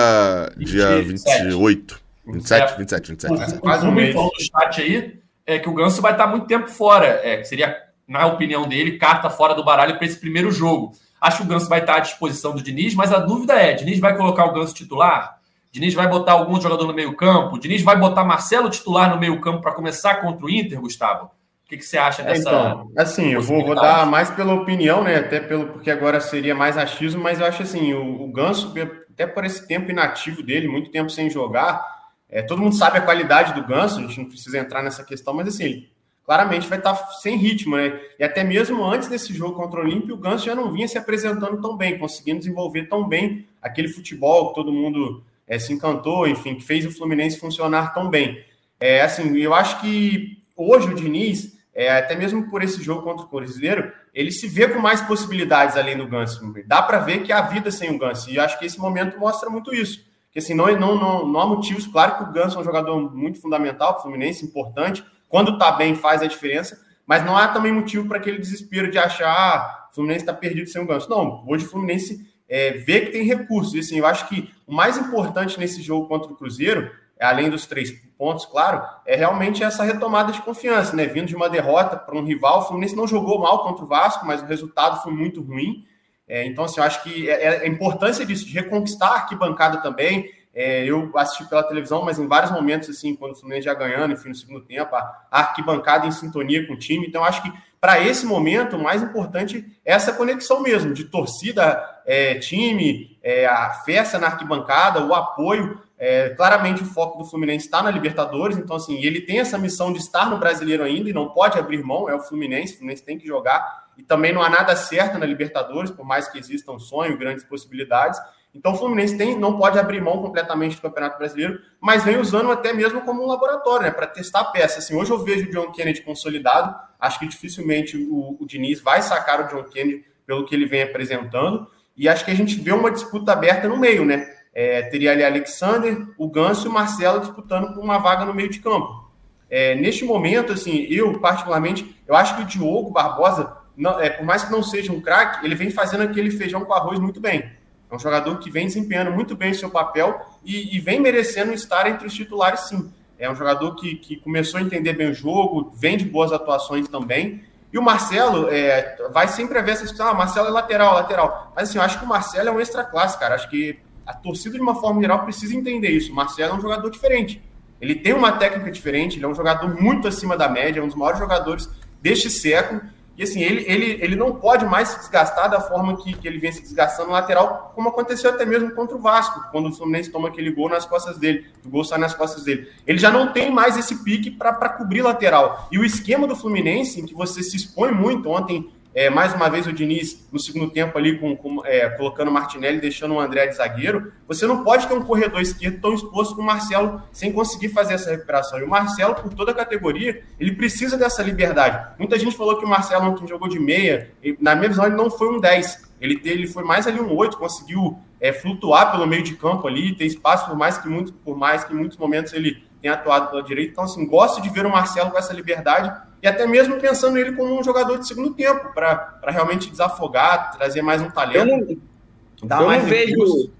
[0.56, 0.70] 27.
[0.70, 2.00] dia 28.
[2.26, 3.30] 27, 27, 27.
[3.32, 3.60] 27.
[3.60, 7.20] Quase um falou no chat aí é que o Ganso vai estar muito tempo fora.
[7.22, 7.74] É, que seria,
[8.06, 10.92] na opinião dele, carta fora do baralho para esse primeiro jogo.
[11.20, 13.98] Acho que o Ganso vai estar à disposição do Diniz, mas a dúvida é: Diniz
[13.98, 15.38] vai colocar o Ganso titular?
[15.72, 17.58] Diniz vai botar algum jogador no meio-campo?
[17.58, 21.30] Diniz vai botar Marcelo titular no meio-campo para começar contra o Inter, Gustavo?
[21.66, 22.48] O que, que você acha dessa?
[22.48, 25.16] Então, assim, eu vou, vou, dar mais pela opinião, né?
[25.16, 28.72] Até pelo porque agora seria mais achismo, mas eu acho assim, o, o Ganso,
[29.10, 31.84] até por esse tempo inativo dele, muito tempo sem jogar,
[32.30, 35.34] é, todo mundo sabe a qualidade do Ganso, a gente não precisa entrar nessa questão,
[35.34, 35.90] mas assim, ele
[36.24, 38.00] claramente vai estar sem ritmo, né?
[38.16, 40.96] E até mesmo antes desse jogo contra o Olímpio, o Ganso já não vinha se
[40.96, 46.28] apresentando tão bem, conseguindo desenvolver tão bem aquele futebol que todo mundo é, se encantou,
[46.28, 48.40] enfim, que fez o Fluminense funcionar tão bem.
[48.78, 53.26] É, assim, eu acho que hoje o Diniz, é, até mesmo por esse jogo contra
[53.26, 56.40] o Cruzeiro, ele se vê com mais possibilidades além do Ganso.
[56.66, 59.50] Dá para ver que há vida sem o Ganso, e acho que esse momento mostra
[59.50, 60.00] muito isso.
[60.32, 63.14] Que assim, não, não, não, não há motivos, claro que o Ganso é um jogador
[63.14, 68.08] muito fundamental Fluminense, importante, quando está bem faz a diferença, mas não há também motivo
[68.08, 71.10] para aquele desespero de achar ah, o Fluminense está perdido sem o Ganso.
[71.10, 73.74] Não, hoje o Fluminense é, vê que tem recursos.
[73.74, 77.66] E assim, eu acho que o mais importante nesse jogo contra o Cruzeiro, além dos
[77.66, 81.06] três pontos, claro, é realmente essa retomada de confiança, né?
[81.06, 84.26] Vindo de uma derrota para um rival, o Fluminense não jogou mal contra o Vasco,
[84.26, 85.86] mas o resultado foi muito ruim.
[86.28, 89.78] É, então, assim, eu acho que é, é a importância disso, de reconquistar a arquibancada
[89.78, 90.30] também.
[90.52, 94.14] É, eu assisti pela televisão, mas em vários momentos, assim, quando o Fluminense já ganhando,
[94.14, 97.06] enfim, no segundo tempo, a, a arquibancada em sintonia com o time.
[97.06, 101.84] Então, acho que para esse momento, o mais importante é essa conexão mesmo, de torcida,
[102.06, 105.80] é, time, é, a festa na arquibancada, o apoio.
[105.98, 109.90] É, claramente o foco do Fluminense está na Libertadores, então assim, ele tem essa missão
[109.92, 113.02] de estar no brasileiro ainda e não pode abrir mão, é o Fluminense, o Fluminense
[113.02, 116.72] tem que jogar, e também não há nada certo na Libertadores, por mais que existam
[116.72, 118.20] um sonho, grandes possibilidades.
[118.54, 122.50] Então o Fluminense tem, não pode abrir mão completamente do Campeonato Brasileiro, mas vem usando
[122.50, 124.84] até mesmo como um laboratório, né, para testar peças.
[124.84, 129.00] Assim, hoje eu vejo o John Kennedy consolidado, acho que dificilmente o, o Diniz vai
[129.00, 132.72] sacar o John Kennedy pelo que ele vem apresentando, e acho que a gente vê
[132.72, 134.35] uma disputa aberta no meio, né?
[134.58, 138.48] É, teria ali Alexander, o Ganso e o Marcelo disputando por uma vaga no meio
[138.48, 139.06] de campo.
[139.50, 144.24] É, neste momento, assim, eu particularmente, eu acho que o Diogo Barbosa, não, é, por
[144.24, 147.52] mais que não seja um craque, ele vem fazendo aquele feijão com arroz muito bem.
[147.90, 151.52] É um jogador que vem desempenhando muito bem o seu papel e, e, vem merecendo
[151.52, 152.90] estar entre os titulares, sim.
[153.18, 156.88] É um jogador que, que começou a entender bem o jogo, vem de boas atuações
[156.88, 157.44] também.
[157.70, 161.52] E o Marcelo é, vai sempre haver essa discussão: ah, Marcelo é lateral, lateral.
[161.54, 163.34] Mas assim, eu acho que o Marcelo é um extra classe, cara.
[163.34, 166.12] Acho que a torcida, de uma forma geral, precisa entender isso.
[166.12, 167.42] O Marcelo é um jogador diferente.
[167.80, 170.86] Ele tem uma técnica diferente, ele é um jogador muito acima da média, é um
[170.86, 171.68] dos maiores jogadores
[172.00, 172.80] deste século.
[173.18, 176.38] E assim, ele, ele, ele não pode mais se desgastar da forma que, que ele
[176.38, 180.10] vem se desgastando no lateral, como aconteceu até mesmo contra o Vasco, quando o Fluminense
[180.10, 182.68] toma aquele gol nas costas dele, o gol sai nas costas dele.
[182.86, 185.66] Ele já não tem mais esse pique para cobrir lateral.
[185.72, 189.50] E o esquema do Fluminense, em que você se expõe muito, ontem é, mais uma
[189.50, 193.20] vez o Diniz no segundo tempo ali com, com é, colocando o Martinelli, deixando o
[193.20, 197.02] André de zagueiro, você não pode ter um corredor esquerdo tão exposto com o Marcelo
[197.12, 198.58] sem conseguir fazer essa recuperação.
[198.58, 201.94] E o Marcelo, por toda a categoria, ele precisa dessa liberdade.
[201.98, 205.10] Muita gente falou que o Marcelo ontem jogou de meia, na minha visão ele não
[205.10, 209.22] foi um 10, ele, ele foi mais ali um 8, conseguiu é, flutuar pelo meio
[209.22, 212.32] de campo ali, ter espaço por mais que muito, por mais que em muitos momentos
[212.32, 213.72] ele tenha atuado pela direita.
[213.72, 217.32] Então, assim, gosto de ver o Marcelo com essa liberdade e até mesmo pensando ele
[217.32, 221.38] como um jogador de segundo tempo, para realmente desafogar, trazer mais um talento.
[221.38, 223.50] Eu não, eu não vejo.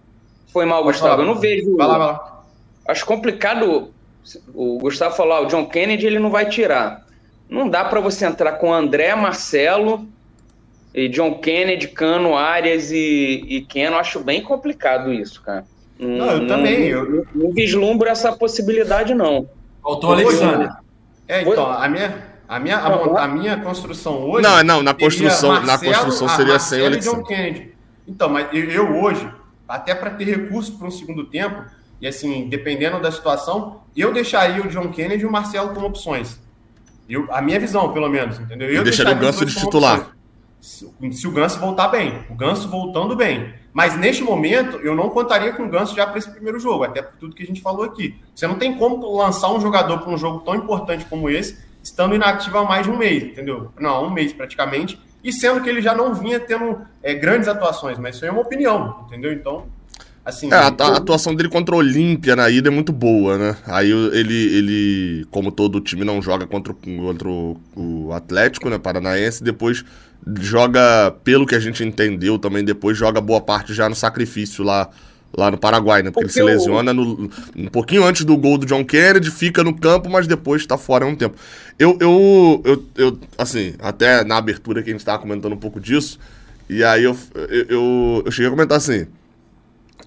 [0.53, 1.17] Foi mal, Pode Gustavo.
[1.17, 1.77] Falar, eu não vejo.
[1.77, 2.43] Vai lá, vai lá.
[2.89, 3.93] Acho complicado.
[4.55, 7.07] O Gustavo falou, o John Kennedy ele não vai tirar.
[7.49, 10.09] Não dá para você entrar com André, Marcelo
[10.93, 13.97] e John Kennedy, Cano, Arias e, e Keno.
[13.97, 15.65] Acho bem complicado isso, cara.
[15.99, 16.93] Não, eu não, também.
[16.93, 17.27] Não, eu...
[17.35, 19.49] não vislumbro essa possibilidade, não.
[19.83, 20.69] Faltou o Alexandre.
[21.29, 24.43] É, então, a minha, a minha, a, a, minha construção hoje.
[24.43, 27.75] Não, não, na construção, Marcelo, na construção seria sem o John Kennedy.
[28.07, 29.29] Então, mas eu, eu hoje,
[29.69, 31.65] até para ter recurso para um segundo tempo,
[32.01, 36.41] e assim, dependendo da situação, eu deixaria o John Kennedy e o Marcelo como opções.
[37.09, 38.69] Eu, a minha visão, pelo menos, entendeu?
[38.69, 40.11] Eu deixaria o Ganso de titular.
[40.61, 43.55] Se, se, o Ganso voltar bem, o Ganso voltando bem.
[43.73, 47.03] Mas neste momento, eu não contaria com o Ganso já para esse primeiro jogo, até
[47.03, 48.17] por tudo que a gente falou aqui.
[48.35, 52.17] Você não tem como lançar um jogador para um jogo tão importante como esse estando
[52.17, 53.73] inativo há mais de um mês, entendeu?
[53.79, 57.97] Não, um mês praticamente, e sendo que ele já não vinha tendo é, grandes atuações,
[57.97, 59.33] mas isso é uma opinião, entendeu?
[59.33, 59.67] Então,
[60.25, 60.53] assim...
[60.53, 63.57] É, a, a, atuação dele contra o Olímpia na ida é muito boa, né?
[63.67, 69.45] Aí ele, ele como todo time não joga contra, contra o, o Atlético, né, paranaense,
[69.45, 69.85] depois
[70.41, 74.91] joga, pelo que a gente entendeu também, depois joga boa parte já no sacrifício lá
[75.37, 76.11] lá no Paraguai, né?
[76.11, 79.63] Porque, Porque ele se lesiona no, um pouquinho antes do gol do John Kennedy, fica
[79.63, 81.37] no campo, mas depois está fora há um tempo.
[81.79, 85.79] Eu, eu, eu, eu, assim, até na abertura que a gente estava comentando um pouco
[85.79, 86.19] disso,
[86.69, 87.17] e aí eu,
[87.69, 89.07] eu, eu cheguei a comentar assim,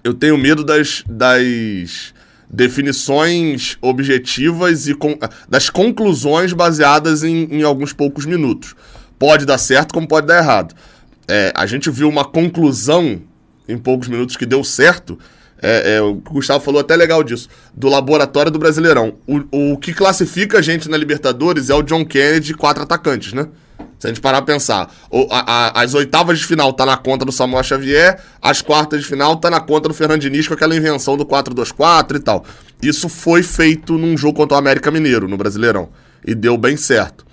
[0.02, 2.12] eu tenho medo das, das
[2.48, 5.16] definições objetivas e com,
[5.48, 8.74] das conclusões baseadas em, em alguns poucos minutos.
[9.18, 10.74] Pode dar certo como pode dar errado.
[11.28, 13.22] É, a gente viu uma conclusão
[13.70, 15.18] em poucos minutos que deu certo.
[15.62, 19.14] É, é, o Gustavo falou até legal disso, do laboratório do Brasileirão.
[19.26, 23.46] O, o que classifica a gente na Libertadores é o John Kennedy quatro atacantes, né?
[23.98, 26.96] Se a gente parar a pensar, o, a, a, as oitavas de final tá na
[26.96, 30.54] conta do Samuel Xavier, as quartas de final tá na conta do Fernando Diniz com
[30.54, 32.44] aquela invenção do 4-2-4 e tal.
[32.82, 35.90] Isso foi feito num jogo contra o América Mineiro, no Brasileirão.
[36.26, 37.26] E deu bem certo.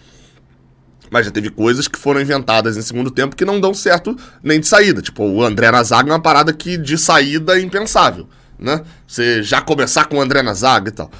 [1.09, 4.59] Mas já teve coisas que foram inventadas em segundo tempo que não dão certo nem
[4.59, 5.01] de saída.
[5.01, 8.27] Tipo, o André na zaga é uma parada que de saída é impensável,
[8.59, 8.81] né?
[9.07, 11.11] Você já começar com o André na zaga e tal.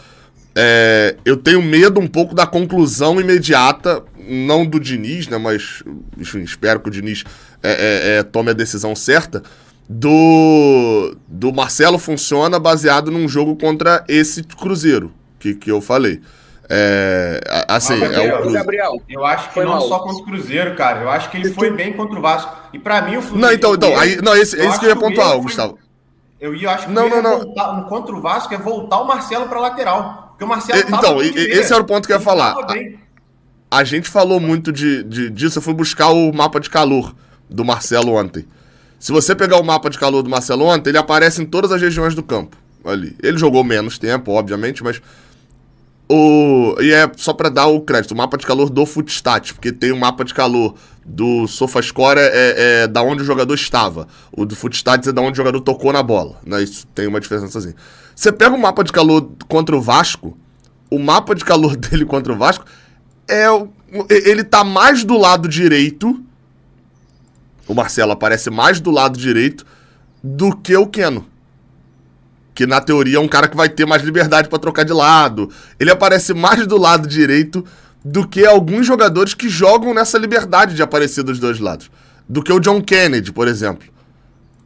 [0.55, 5.37] É, eu tenho medo um pouco da conclusão imediata, não do Diniz, né?
[5.37, 5.83] Mas,
[6.17, 7.23] enfim, espero que o Diniz
[7.61, 9.43] é, é, é tome a decisão certa.
[9.87, 16.21] Do, do Marcelo funciona baseado num jogo contra esse Cruzeiro que, que eu falei.
[16.69, 19.81] É, assim, ah, Gabriel, é o Gabriel, eu acho que foi não mal.
[19.87, 21.01] só contra o Cruzeiro, cara.
[21.01, 22.53] Eu acho que ele foi bem contra o Vasco.
[22.73, 23.41] E para mim o Fluminense.
[23.41, 25.41] Não, então, então, aí, não, esse, esse que eu ia pontuar, foi...
[25.41, 25.79] Gustavo.
[26.39, 27.39] Eu ia, acho que não, não, não.
[27.39, 30.27] Voltar, contra o Vasco é voltar o Marcelo para lateral.
[30.31, 32.53] Porque o Marcelo Então, esse era o ponto que eu ia falar.
[33.71, 35.57] A, a, gente falou muito de, de, disso.
[35.57, 37.15] Eu fui buscar o mapa de calor
[37.49, 38.45] do Marcelo ontem.
[38.99, 41.81] Se você pegar o mapa de calor do Marcelo ontem, ele aparece em todas as
[41.81, 42.57] regiões do campo.
[42.85, 43.15] Ali.
[43.23, 45.01] Ele jogou menos tempo, obviamente, mas
[46.09, 49.73] o, e é só para dar o crédito, o mapa de calor do Footstat, porque
[49.73, 54.07] tem um mapa de calor do SofaScore é, é da onde o jogador estava.
[54.31, 56.37] O do Footstats é da onde o jogador tocou na bola.
[56.45, 56.63] Né?
[56.63, 57.73] Isso tem uma diferença assim.
[58.15, 60.37] Você pega o mapa de calor contra o Vasco,
[60.89, 62.65] o mapa de calor dele contra o Vasco
[63.27, 63.47] é
[64.09, 66.21] ele tá mais do lado direito.
[67.67, 69.65] O Marcelo aparece mais do lado direito
[70.23, 71.25] do que o Keno
[72.57, 75.47] que na teoria é um cara que vai ter mais liberdade para trocar de lado.
[75.79, 77.63] Ele aparece mais do lado direito
[78.03, 81.91] do que alguns jogadores que jogam nessa liberdade de aparecer dos dois lados.
[82.27, 83.87] Do que o John Kennedy, por exemplo.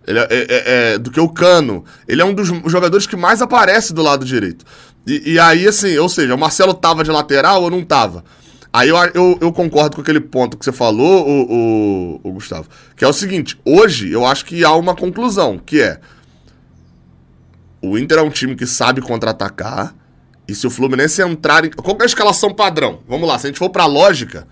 [0.07, 0.47] Ele é, é,
[0.93, 1.83] é, do que o Cano.
[2.07, 4.63] Ele é um dos jogadores que mais aparece do lado direito.
[5.05, 8.23] E, e aí, assim, ou seja, o Marcelo tava de lateral ou não tava?
[8.71, 12.69] Aí eu, eu, eu, concordo com aquele ponto que você falou, o, o, o Gustavo.
[12.95, 15.99] Que é o seguinte: hoje eu acho que há uma conclusão, que é
[17.81, 19.95] o Inter é um time que sabe contra-atacar.
[20.47, 21.69] E se o Fluminense entrar em.
[21.69, 22.99] Qual é a escalação padrão?
[23.07, 24.47] Vamos lá, se a gente for pra lógica,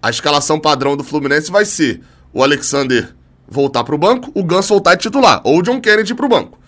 [0.00, 2.00] a escalação padrão do Fluminense vai ser
[2.32, 3.14] o Alexander
[3.48, 6.58] voltar pro banco, o Ganso voltar de titular, ou o John Kennedy pro banco.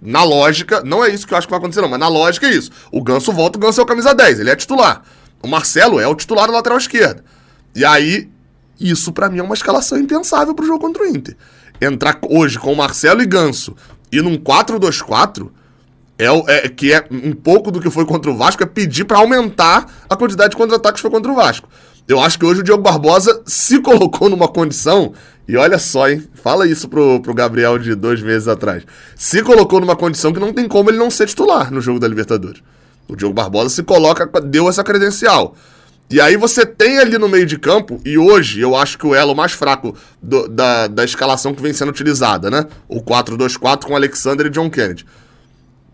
[0.00, 2.46] Na lógica, não é isso que eu acho que vai acontecer, não, mas na lógica
[2.46, 2.70] é isso.
[2.90, 5.02] O Ganso volta, o Ganso é o camisa 10, ele é titular.
[5.42, 7.24] O Marcelo é o titular da lateral esquerda.
[7.74, 8.28] E aí,
[8.78, 11.36] Isso para mim é uma escalação impensável pro jogo contra o Inter.
[11.80, 13.76] Entrar hoje com o Marcelo e Ganso
[14.12, 15.48] e num 4-2-4
[16.18, 19.18] é, é, que é um pouco do que foi contra o Vasco, é pedir para
[19.18, 21.68] aumentar a quantidade de contra-ataques que foi contra o Vasco.
[22.06, 25.14] Eu acho que hoje o Diogo Barbosa se colocou numa condição,
[25.48, 26.22] e olha só, hein?
[26.34, 28.84] Fala isso pro, pro Gabriel de dois meses atrás.
[29.16, 32.06] Se colocou numa condição que não tem como ele não ser titular no jogo da
[32.06, 32.62] Libertadores.
[33.08, 35.56] O Diogo Barbosa se coloca, deu essa credencial.
[36.10, 39.14] E aí você tem ali no meio de campo, e hoje eu acho que o
[39.14, 42.66] elo mais fraco do, da, da escalação que vem sendo utilizada, né?
[42.86, 45.06] O 4-2-4 com Alexander e John Kennedy.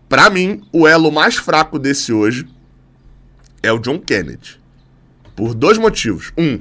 [0.09, 2.45] Para mim, o elo mais fraco desse hoje
[3.63, 4.59] é o John Kennedy.
[5.35, 6.33] Por dois motivos.
[6.37, 6.59] Um,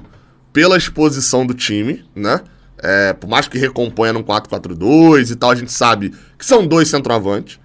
[0.52, 2.40] pela exposição do time, né?
[2.80, 6.88] É, por mais que recomponha no 4-4-2 e tal, a gente sabe que são dois
[6.88, 7.58] centroavantes.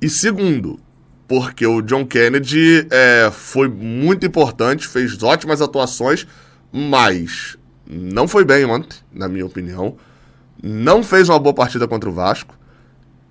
[0.00, 0.80] E segundo,
[1.30, 6.26] porque o John Kennedy é, foi muito importante, fez ótimas atuações,
[6.72, 7.56] mas
[7.88, 9.96] não foi bem ontem, na minha opinião.
[10.60, 12.58] Não fez uma boa partida contra o Vasco.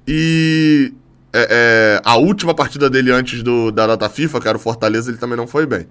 [0.08, 0.94] E
[1.34, 5.12] é, é, a última partida dele antes do, da data FIFA, que era o Fortaleza,
[5.12, 5.86] ele também não foi bem.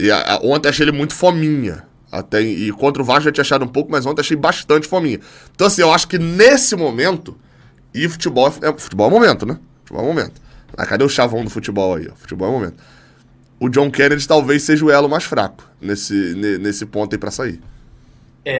[0.00, 1.84] E a, a, ontem achei ele muito fominha.
[2.10, 5.20] Até, e contra o Vasco eu tinha achado um pouco, mas ontem achei bastante fominha.
[5.54, 7.38] Então, assim, eu acho que nesse momento.
[7.94, 9.60] E futebol é, futebol é momento, né?
[9.84, 10.45] Futebol é momento.
[10.76, 12.08] Ah, cadê o chavão do futebol aí?
[12.16, 12.82] Futebol é momento.
[13.58, 16.14] O John Kennedy talvez seja o elo mais fraco nesse,
[16.60, 17.60] nesse ponto aí pra sair.
[18.44, 18.58] É.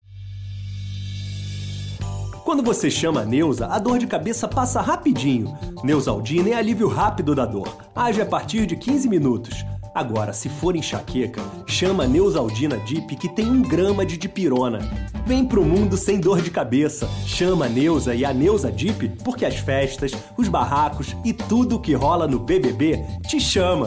[2.45, 5.57] Quando você chama a Neuza, a dor de cabeça passa rapidinho.
[5.85, 7.77] Neusaldina é alívio rápido da dor.
[7.95, 9.65] Age a partir de 15 minutos.
[9.97, 14.81] Agora, se for enxaqueca, chama Neusaldina Dip que tem um grama de dipirona.
[15.25, 17.09] Vem pro mundo sem dor de cabeça.
[17.27, 21.95] Chama a Neuza e a Neuza Dip porque as festas, os barracos e tudo que
[21.95, 23.87] rola no BBB te chama.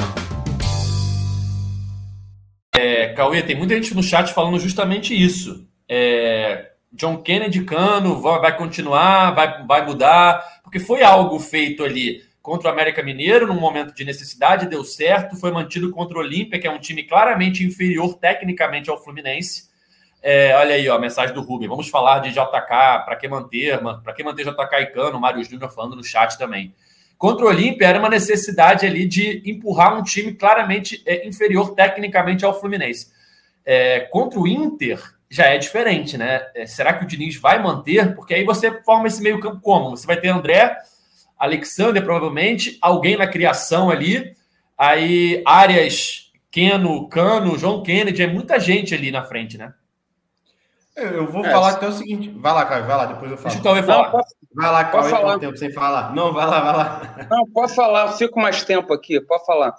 [2.75, 5.63] É, Cauê, tem muita gente no chat falando justamente isso.
[5.87, 12.69] É, John Kennedy Cano vai continuar, vai, vai mudar, porque foi algo feito ali contra
[12.69, 16.67] o América Mineiro, num momento de necessidade, deu certo, foi mantido contra o Olímpia, que
[16.67, 19.69] é um time claramente inferior tecnicamente ao Fluminense.
[20.21, 21.67] É, olha aí, ó, a mensagem do Rubem.
[21.67, 25.71] Vamos falar de JK, para que manter, para que manter JK e Cano, Mário Júnior
[25.71, 26.73] falando no chat também.
[27.17, 32.45] Contra o Olímpia era uma necessidade ali de empurrar um time claramente é, inferior tecnicamente
[32.45, 33.11] ao Fluminense.
[33.65, 36.41] É, contra o Inter já é diferente, né?
[36.55, 38.15] É, será que o Diniz vai manter?
[38.15, 39.91] Porque aí você forma esse meio campo como?
[39.91, 40.77] Você vai ter André,
[41.39, 44.35] Alexander, provavelmente, alguém na criação ali.
[44.77, 49.73] Aí, Arias, Keno, Cano, João Kennedy, é muita gente ali na frente, né?
[50.95, 52.29] Eu vou é, falar até o seguinte.
[52.29, 53.49] Vai lá, Caio, vai lá, depois eu falo.
[53.49, 54.11] Deixa o Cauê falar.
[54.11, 54.21] Não,
[54.53, 55.39] vai lá, Cauê, falar.
[55.39, 56.13] tempo sem falar.
[56.13, 57.27] Não, vai lá, vai lá.
[57.29, 59.75] Não, pode falar, eu fico mais tempo aqui, pode falar.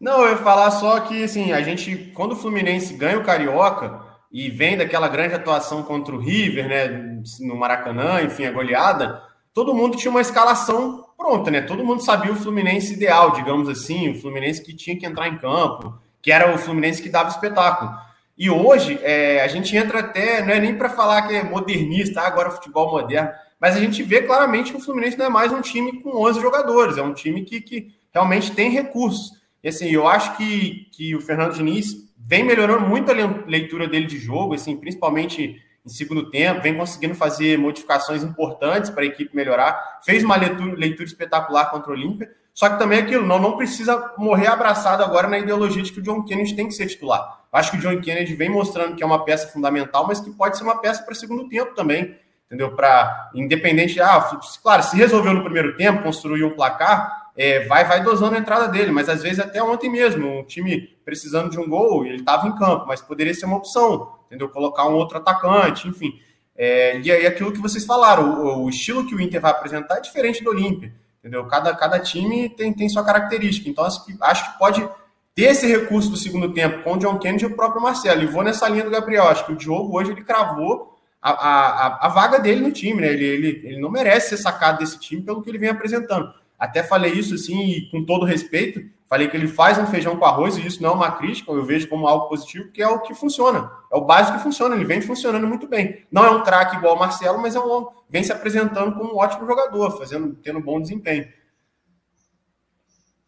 [0.00, 4.00] Não, eu ia falar só que, assim, a gente, quando o Fluminense ganha o Carioca
[4.32, 9.22] e vem daquela grande atuação contra o River, né, no Maracanã, enfim, a goleada,
[9.54, 11.62] todo mundo tinha uma escalação pronta, né?
[11.62, 15.38] Todo mundo sabia o Fluminense ideal, digamos assim, o Fluminense que tinha que entrar em
[15.38, 17.92] campo, que era o Fluminense que dava espetáculo.
[18.36, 22.20] E hoje é, a gente entra até, não é nem para falar que é modernista,
[22.20, 25.52] ah, agora futebol moderno, mas a gente vê claramente que o Fluminense não é mais
[25.52, 29.30] um time com 11 jogadores, é um time que, que realmente tem recursos.
[29.62, 33.14] E assim, eu acho que, que o Fernando Diniz vem melhorando muito a
[33.46, 39.02] leitura dele de jogo, assim, principalmente em segundo tempo, vem conseguindo fazer modificações importantes para
[39.02, 40.00] a equipe melhorar.
[40.02, 42.30] Fez uma leitura, leitura espetacular contra o Olímpia.
[42.54, 45.98] Só que também é aquilo, não, não precisa morrer abraçado agora na ideologia de que
[45.98, 47.40] o John Kennedy tem que ser titular.
[47.52, 50.56] Acho que o John Kennedy vem mostrando que é uma peça fundamental, mas que pode
[50.56, 52.16] ser uma peça para segundo tempo também.
[52.46, 52.74] Entendeu?
[52.76, 54.20] Para independente, ah,
[54.62, 58.68] claro, se resolveu no primeiro tempo, construir um placar, é, vai, vai dosando a entrada
[58.68, 62.46] dele, mas às vezes até ontem mesmo, um time precisando de um gol, ele estava
[62.46, 64.48] em campo, mas poderia ser uma opção entendeu?
[64.48, 66.18] Colocar um outro atacante, enfim.
[66.56, 69.96] É, e aí aquilo que vocês falaram, o, o, estilo que o Inter vai apresentar
[69.96, 71.44] é diferente do Olímpia, entendeu?
[71.46, 73.68] Cada, cada time tem, tem sua característica.
[73.68, 74.88] Então acho que, acho que pode
[75.34, 78.22] ter esse recurso do segundo tempo com o John Kennedy e o próprio Marcelo.
[78.22, 79.24] E vou nessa linha do Gabriel.
[79.24, 83.08] Acho que o Diogo hoje ele cravou a, a, a vaga dele no time, né?
[83.08, 86.32] Ele, ele, ele não merece ser sacado desse time pelo que ele vem apresentando.
[86.58, 90.56] Até falei isso assim, com todo respeito, Falei que ele faz um feijão com arroz
[90.56, 93.14] e isso não é uma crítica, eu vejo como algo positivo, porque é o que
[93.14, 93.70] funciona.
[93.92, 96.06] É o básico que funciona, ele vem funcionando muito bem.
[96.10, 99.18] Não é um craque igual o Marcelo, mas é um, vem se apresentando como um
[99.18, 101.28] ótimo jogador, fazendo, tendo bom desempenho.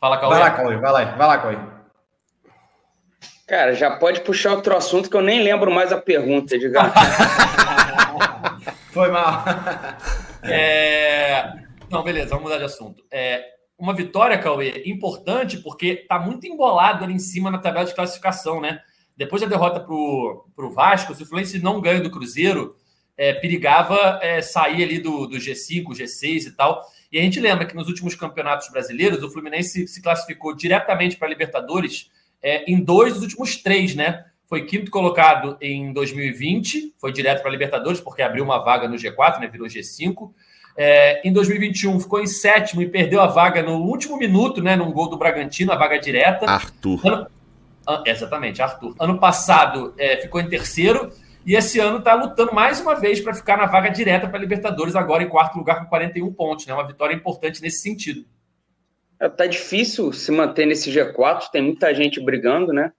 [0.01, 0.31] Fala, Cauê.
[0.31, 1.59] Vai lá, Cauê, vai lá, vai lá, Cauê.
[3.47, 6.93] Cara, já pode puxar outro assunto que eu nem lembro mais a pergunta, digamos.
[8.93, 9.45] Foi mal.
[10.49, 11.55] É...
[11.91, 13.03] Não, beleza, vamos mudar de assunto.
[13.11, 17.95] É, uma vitória, Cauê, importante, porque está muito embolado ali em cima na tabela de
[17.95, 18.81] classificação, né?
[19.17, 22.77] depois da derrota para o Vasco, se o Fluminense não ganha do Cruzeiro,
[23.17, 26.85] é, perigava é, sair ali do, do G5, G6 e tal.
[27.11, 31.27] E a gente lembra que nos últimos campeonatos brasileiros, o Fluminense se classificou diretamente para
[31.27, 32.11] a Libertadores
[32.43, 34.23] é, em dois dos últimos três, né?
[34.47, 38.97] Foi quinto colocado em 2020, foi direto para a Libertadores, porque abriu uma vaga no
[38.97, 39.49] G4, né?
[39.49, 40.31] Virou G5.
[40.77, 44.77] É, em 2021 ficou em sétimo e perdeu a vaga no último minuto, né?
[44.77, 46.45] Num gol do Bragantino, a vaga direta.
[46.47, 47.01] Arthur.
[47.05, 47.27] Ano,
[48.05, 48.95] exatamente, Arthur.
[48.99, 51.11] Ano passado é, ficou em terceiro
[51.47, 54.41] e esse ano está lutando mais uma vez para ficar na vaga direta para a
[54.41, 56.75] Libertadores, agora em quarto lugar com 41 pontos, né?
[56.75, 58.27] Uma vitória importante nesse sentido.
[59.19, 62.93] É, tá difícil se manter nesse G4, tem muita gente brigando, né?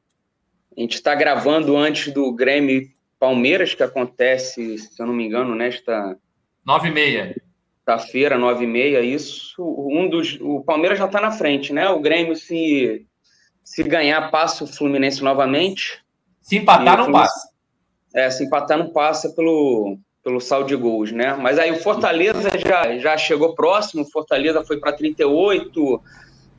[0.75, 2.87] A gente está gravando antes do Grêmio
[3.19, 6.17] Palmeiras, que acontece, se eu não me engano, nesta.
[6.65, 7.35] 9 e meia.
[7.87, 9.55] Quinta-feira, 9 e meia, isso.
[9.59, 11.89] Um dos, o Palmeiras já está na frente, né?
[11.89, 13.05] O Grêmio, se,
[13.63, 16.03] se ganhar, passa o Fluminense novamente.
[16.41, 17.57] Se empatar, não passa
[18.17, 21.37] é, se empatar não passa pelo, pelo saldo de gols, né?
[21.39, 26.01] Mas aí o Fortaleza já, já chegou próximo, o Fortaleza foi para 38,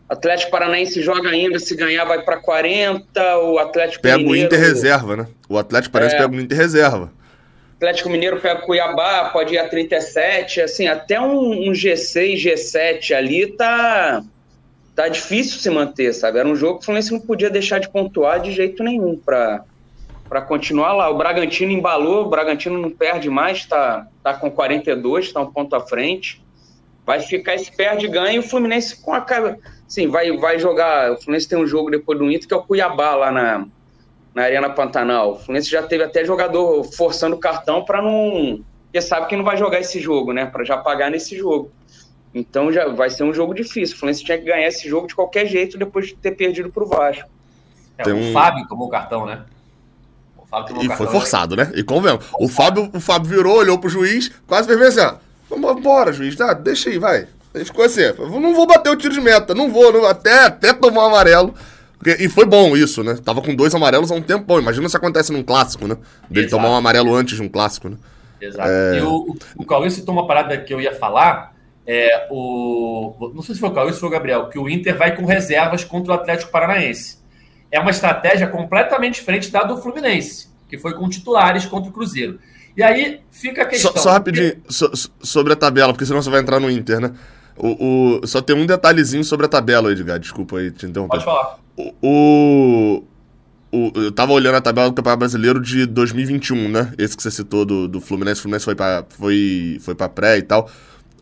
[0.08, 4.60] Atlético Paranaense joga ainda, se ganhar vai para 40, o Atlético Pega Mineiro, o Inter
[4.60, 5.26] reserva, né?
[5.48, 7.12] O Atlético Paranaense é, pega o Inter reserva.
[7.78, 13.14] Atlético Mineiro pega o Cuiabá, pode ir a 37, assim, até um, um G6, G7
[13.14, 14.22] ali tá
[14.96, 16.40] tá difícil se manter, sabe?
[16.40, 19.64] Era um jogo que o Fluminense não podia deixar de pontuar de jeito nenhum para
[20.28, 21.08] para continuar lá.
[21.08, 25.74] O Bragantino embalou, o Bragantino não perde mais, está tá com 42, está um ponto
[25.76, 26.44] à frente.
[27.06, 29.56] Vai ficar esse perde-ganha e o Fluminense com a cara.
[29.86, 31.12] Sim, vai, vai jogar.
[31.12, 33.66] O Fluminense tem um jogo depois do Inter que é o Cuiabá lá na,
[34.38, 35.32] na Arena Pantanal.
[35.32, 38.60] O Fluminense já teve até jogador forçando o cartão para não.
[38.84, 40.46] Porque sabe que não vai jogar esse jogo, né?
[40.46, 41.72] Para já pagar nesse jogo.
[42.32, 43.96] Então já vai ser um jogo difícil.
[43.96, 46.84] O Fluminense tinha que ganhar esse jogo de qualquer jeito depois de ter perdido para
[46.84, 47.28] o Vasco.
[47.98, 49.44] É, o Fábio tomou o cartão, né?
[50.80, 51.70] e foi forçado, né?
[51.74, 52.24] E convenhamos.
[52.38, 55.18] O Fábio, o Fábio virou, olhou pro juiz, quase fez assim, ó.
[55.50, 56.36] Vamos embora, juiz.
[56.36, 57.26] Tá, deixa aí, vai.
[57.52, 60.72] Ele ficou assim, não vou bater o tiro de meta, não vou, não, até, até
[60.72, 61.54] tomar um amarelo.
[61.98, 63.18] Porque, e foi bom isso, né?
[63.24, 64.58] Tava com dois amarelos há um tempo bom.
[64.58, 65.96] Imagina se acontece num clássico, né?
[66.30, 66.62] Dele Exato.
[66.62, 67.96] tomar um amarelo antes de um clássico, né?
[68.40, 68.68] Exato.
[68.68, 68.98] É...
[68.98, 71.56] E o, o Cauê citou uma parada que eu ia falar.
[71.84, 74.68] É, o, não sei se foi o Cauê ou se foi o Gabriel, que o
[74.68, 77.18] Inter vai com reservas contra o Atlético Paranaense
[77.70, 82.38] é uma estratégia completamente diferente da do Fluminense, que foi com titulares contra o Cruzeiro.
[82.76, 83.92] E aí fica a questão.
[83.92, 84.90] Só, só rapidinho, so,
[85.20, 87.12] sobre a tabela, porque senão você vai entrar no Inter, né?
[87.58, 90.18] O, o, só tem um detalhezinho sobre a tabela, Edgar.
[90.18, 91.16] Desculpa aí te interromper.
[91.16, 91.58] Pode falar.
[91.76, 93.04] O, o,
[93.72, 96.92] o, eu tava olhando a tabela do Campeonato Brasileiro de 2021, né?
[96.96, 98.40] Esse que você citou do, do Fluminense.
[98.40, 100.70] O Fluminense foi pra, foi, foi pra pré e tal.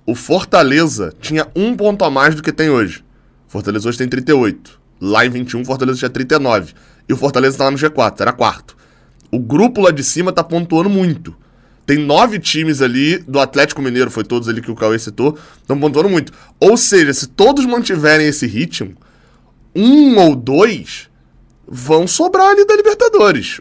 [0.04, 3.04] O Fortaleza tinha um ponto a mais do que tem hoje.
[3.48, 4.78] Fortaleza hoje tem 38.
[5.00, 6.74] Lá em 21, o Fortaleza tinha 39.
[7.08, 8.76] E o Fortaleza tá lá no G4, era quarto.
[9.30, 11.36] O grupo lá de cima tá pontuando muito.
[11.86, 15.78] Tem nove times ali do Atlético Mineiro, foi todos ali que o Cauê citou, estão
[15.78, 16.32] pontuando muito.
[16.58, 18.94] Ou seja, se todos mantiverem esse ritmo,
[19.74, 21.08] um ou dois
[21.66, 23.60] vão sobrar ali da Libertadores.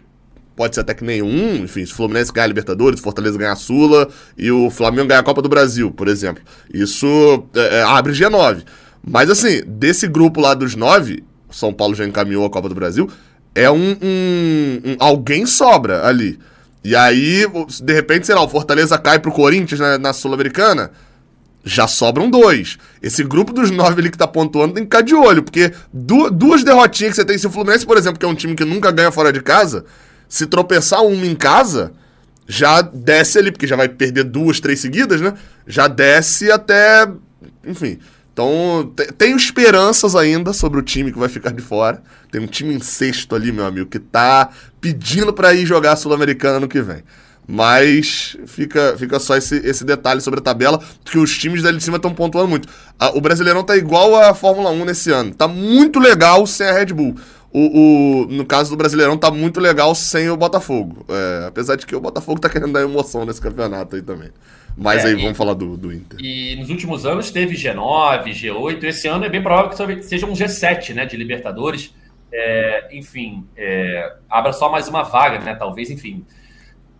[0.56, 3.52] Pode ser até que nenhum, enfim, se o Fluminense ganhar a Libertadores, o Fortaleza ganhar
[3.52, 4.08] a Sula
[4.38, 6.42] e o Flamengo ganhar a Copa do Brasil, por exemplo.
[6.74, 8.64] Isso é, é abre G9.
[9.06, 13.10] Mas assim, desse grupo lá dos nove, São Paulo já encaminhou a Copa do Brasil,
[13.54, 16.40] é um, um, um alguém sobra ali.
[16.86, 17.48] E aí,
[17.82, 20.92] de repente, sei lá, o Fortaleza cai pro Corinthians na, na Sul-Americana,
[21.64, 22.78] já sobram dois.
[23.02, 26.30] Esse grupo dos nove ali que tá pontuando tem que ficar de olho, porque du
[26.30, 28.64] duas derrotinhas que você tem, se o Fluminense, por exemplo, que é um time que
[28.64, 29.84] nunca ganha fora de casa,
[30.30, 31.92] se tropeçar uma em casa,
[32.48, 35.34] já desce ali, porque já vai perder duas, três seguidas, né?
[35.66, 37.10] Já desce até.
[37.66, 37.98] Enfim.
[38.36, 42.04] Então, tenho esperanças ainda sobre o time que vai ficar de fora.
[42.30, 44.50] Tem um time em sexto ali, meu amigo, que tá
[44.82, 47.02] pedindo para ir jogar a Sul-Americana no que vem.
[47.48, 51.84] Mas fica, fica só esse, esse detalhe sobre a tabela, que os times dali de
[51.86, 52.68] cima estão pontuando muito.
[53.14, 55.34] o Brasileirão tá igual a Fórmula 1 nesse ano.
[55.34, 57.16] Tá muito legal sem a Red Bull.
[57.54, 61.06] O, o, no caso do Brasileirão, tá muito legal sem o Botafogo.
[61.08, 64.30] É, apesar de que o Botafogo tá querendo dar emoção nesse campeonato aí também.
[64.78, 66.20] Mas é, aí e, vamos falar do, do Inter.
[66.20, 68.84] E nos últimos anos teve G9, G8.
[68.84, 71.94] Esse ano é bem provável que seja um G7, né, de Libertadores.
[72.32, 75.56] É, enfim, é, abra só mais uma vaga, né?
[75.56, 76.26] Talvez, enfim.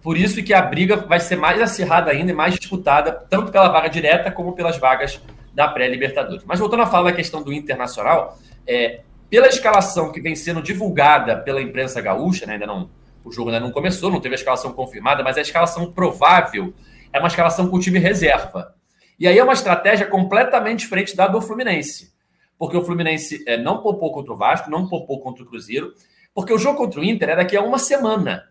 [0.02, 3.68] Por isso que a briga vai ser mais acirrada ainda e mais disputada, tanto pela
[3.68, 5.20] vaga direta como pelas vagas
[5.54, 6.44] da pré-Libertadores.
[6.46, 11.38] Mas voltando a falar da questão do Internacional, é, pela escalação que vem sendo divulgada
[11.38, 12.90] pela imprensa gaúcha, né, ainda não,
[13.24, 16.74] o jogo ainda não começou, não teve a escalação confirmada, mas a escalação provável
[17.16, 18.76] é uma escalação com o time reserva.
[19.18, 22.14] E aí é uma estratégia completamente diferente da do Fluminense.
[22.58, 25.94] Porque o Fluminense é, não poupou contra o Vasco, não poupou contra o Cruzeiro,
[26.34, 28.50] Porque o jogo contra o Inter é daqui a uma semana.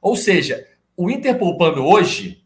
[0.00, 0.64] Ou seja,
[0.96, 2.44] o Inter poupando hoje,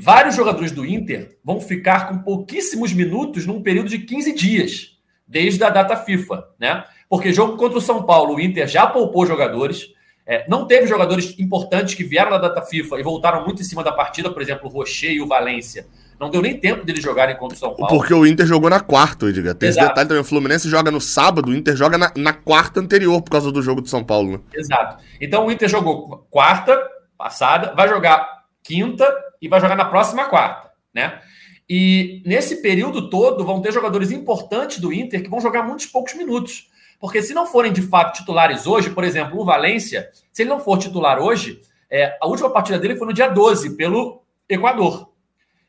[0.00, 4.98] vários jogadores do Inter vão ficar com pouquíssimos minutos num período de 15 dias,
[5.28, 6.82] desde a data FIFA, né?
[7.10, 9.88] Porque jogo contra o São Paulo, o Inter já poupou jogadores,
[10.26, 13.84] é, não teve jogadores importantes que vieram da data FIFA e voltaram muito em cima
[13.84, 15.86] da partida, por exemplo, o Rocher e o Valência.
[16.18, 17.94] Não deu nem tempo deles jogarem contra o São Paulo.
[17.94, 19.54] Porque o Inter jogou na quarta, Edgar.
[19.54, 19.84] Tem Exato.
[19.84, 20.22] esse detalhe também.
[20.22, 23.60] O Fluminense joga no sábado, o Inter joga na, na quarta anterior por causa do
[23.60, 24.32] jogo de São Paulo.
[24.32, 24.40] Né?
[24.54, 25.02] Exato.
[25.20, 26.80] Então o Inter jogou quarta
[27.18, 28.26] passada, vai jogar
[28.62, 29.06] quinta
[29.42, 31.20] e vai jogar na próxima quarta, né?
[31.68, 36.14] E nesse período todo vão ter jogadores importantes do Inter que vão jogar muitos poucos
[36.14, 36.68] minutos.
[37.00, 40.60] Porque se não forem de fato titulares hoje, por exemplo, o Valência, se ele não
[40.60, 45.12] for titular hoje, é, a última partida dele foi no dia 12, pelo Equador.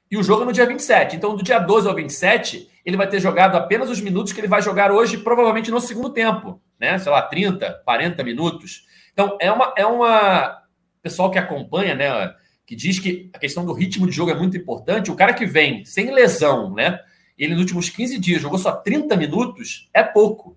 [0.10, 1.16] E o jogo é no dia 27.
[1.16, 4.48] Então, do dia 12 ao 27, ele vai ter jogado apenas os minutos que ele
[4.48, 6.98] vai jogar hoje, provavelmente no segundo tempo, né?
[7.00, 8.86] Sei lá, 30, 40 minutos.
[9.12, 9.74] Então, é uma.
[9.76, 10.62] É uma...
[11.02, 12.34] Pessoal que acompanha, né?
[12.66, 15.12] Que diz que a questão do ritmo de jogo é muito importante.
[15.12, 17.00] O cara que vem sem lesão, né?
[17.38, 20.55] Ele nos últimos 15 dias jogou só 30 minutos, é pouco.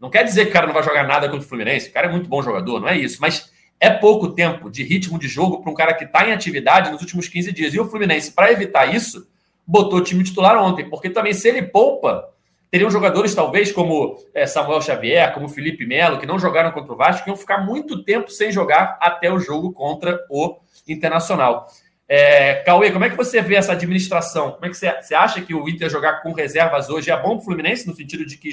[0.00, 1.88] Não quer dizer que o cara não vai jogar nada contra o Fluminense.
[1.88, 3.18] O cara é muito bom jogador, não é isso.
[3.20, 6.90] Mas é pouco tempo de ritmo de jogo para um cara que está em atividade
[6.90, 7.74] nos últimos 15 dias.
[7.74, 9.26] E o Fluminense, para evitar isso,
[9.66, 10.88] botou o time titular ontem.
[10.88, 12.28] Porque também, se ele poupa,
[12.70, 16.96] teriam jogadores, talvez, como é, Samuel Xavier, como Felipe Melo, que não jogaram contra o
[16.96, 21.66] Vasco, que iam ficar muito tempo sem jogar até o jogo contra o Internacional.
[22.08, 24.52] É, Cauê, como é que você vê essa administração?
[24.52, 27.30] Como é que você, você acha que o Inter jogar com reservas hoje é bom
[27.30, 28.50] para o Fluminense, no sentido de que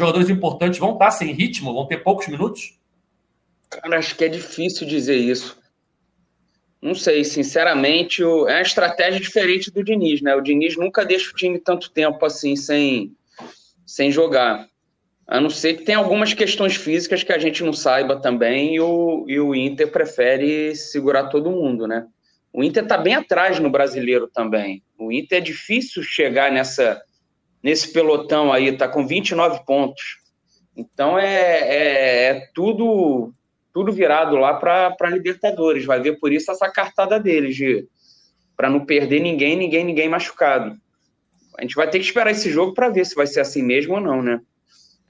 [0.00, 2.78] jogadores importantes vão estar sem ritmo, vão ter poucos minutos?
[3.68, 5.60] Cara, acho que é difícil dizer isso.
[6.82, 10.34] Não sei, sinceramente, é uma estratégia diferente do Diniz, né?
[10.34, 13.14] O Diniz nunca deixa o time tanto tempo assim sem,
[13.86, 14.66] sem jogar.
[15.26, 18.80] A não ser que tenha algumas questões físicas que a gente não saiba também, e
[18.80, 22.06] o, e o Inter prefere segurar todo mundo, né?
[22.52, 24.82] O Inter está bem atrás no brasileiro também.
[24.98, 27.00] O Inter é difícil chegar nessa,
[27.62, 30.18] nesse pelotão aí, tá com 29 pontos.
[30.76, 33.32] Então é, é, é tudo
[33.72, 35.84] tudo virado lá para Libertadores.
[35.84, 37.86] Vai ver por isso essa cartada deles, de
[38.56, 40.76] para não perder ninguém, ninguém, ninguém machucado.
[41.58, 43.94] A gente vai ter que esperar esse jogo para ver se vai ser assim mesmo
[43.94, 44.40] ou não, né?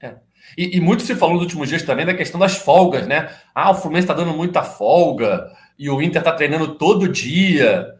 [0.01, 0.15] É.
[0.57, 3.33] E, e, muito se falou nos últimos dias também da questão das folgas, né?
[3.53, 7.93] Ah, o Fluminense está dando muita folga e o Inter está treinando todo dia.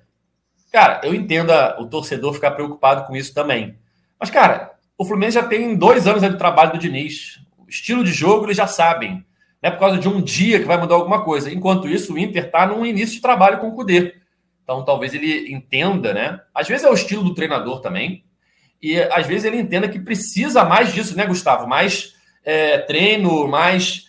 [0.72, 3.78] Cara, eu entendo o torcedor ficar preocupado com isso também.
[4.22, 7.40] Mas, cara, o Fluminense já tem dois anos de trabalho do Diniz.
[7.58, 9.26] O estilo de jogo eles já sabem.
[9.60, 11.52] Não é por causa de um dia que vai mudar alguma coisa.
[11.52, 14.14] Enquanto isso, o Inter está num início de trabalho com o Cudê.
[14.64, 16.40] Então, talvez ele entenda, né?
[16.54, 18.24] Às vezes é o estilo do treinador também.
[18.80, 21.68] E às vezes ele entenda que precisa mais disso, né, Gustavo?
[21.68, 22.14] Mais
[22.46, 24.06] é, treino, mais,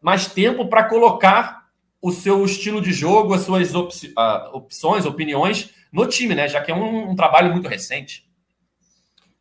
[0.00, 1.66] mais tempo para colocar
[2.00, 6.46] o seu estilo de jogo, as suas opções, opiniões no time, né?
[6.46, 8.27] Já que é um, um trabalho muito recente.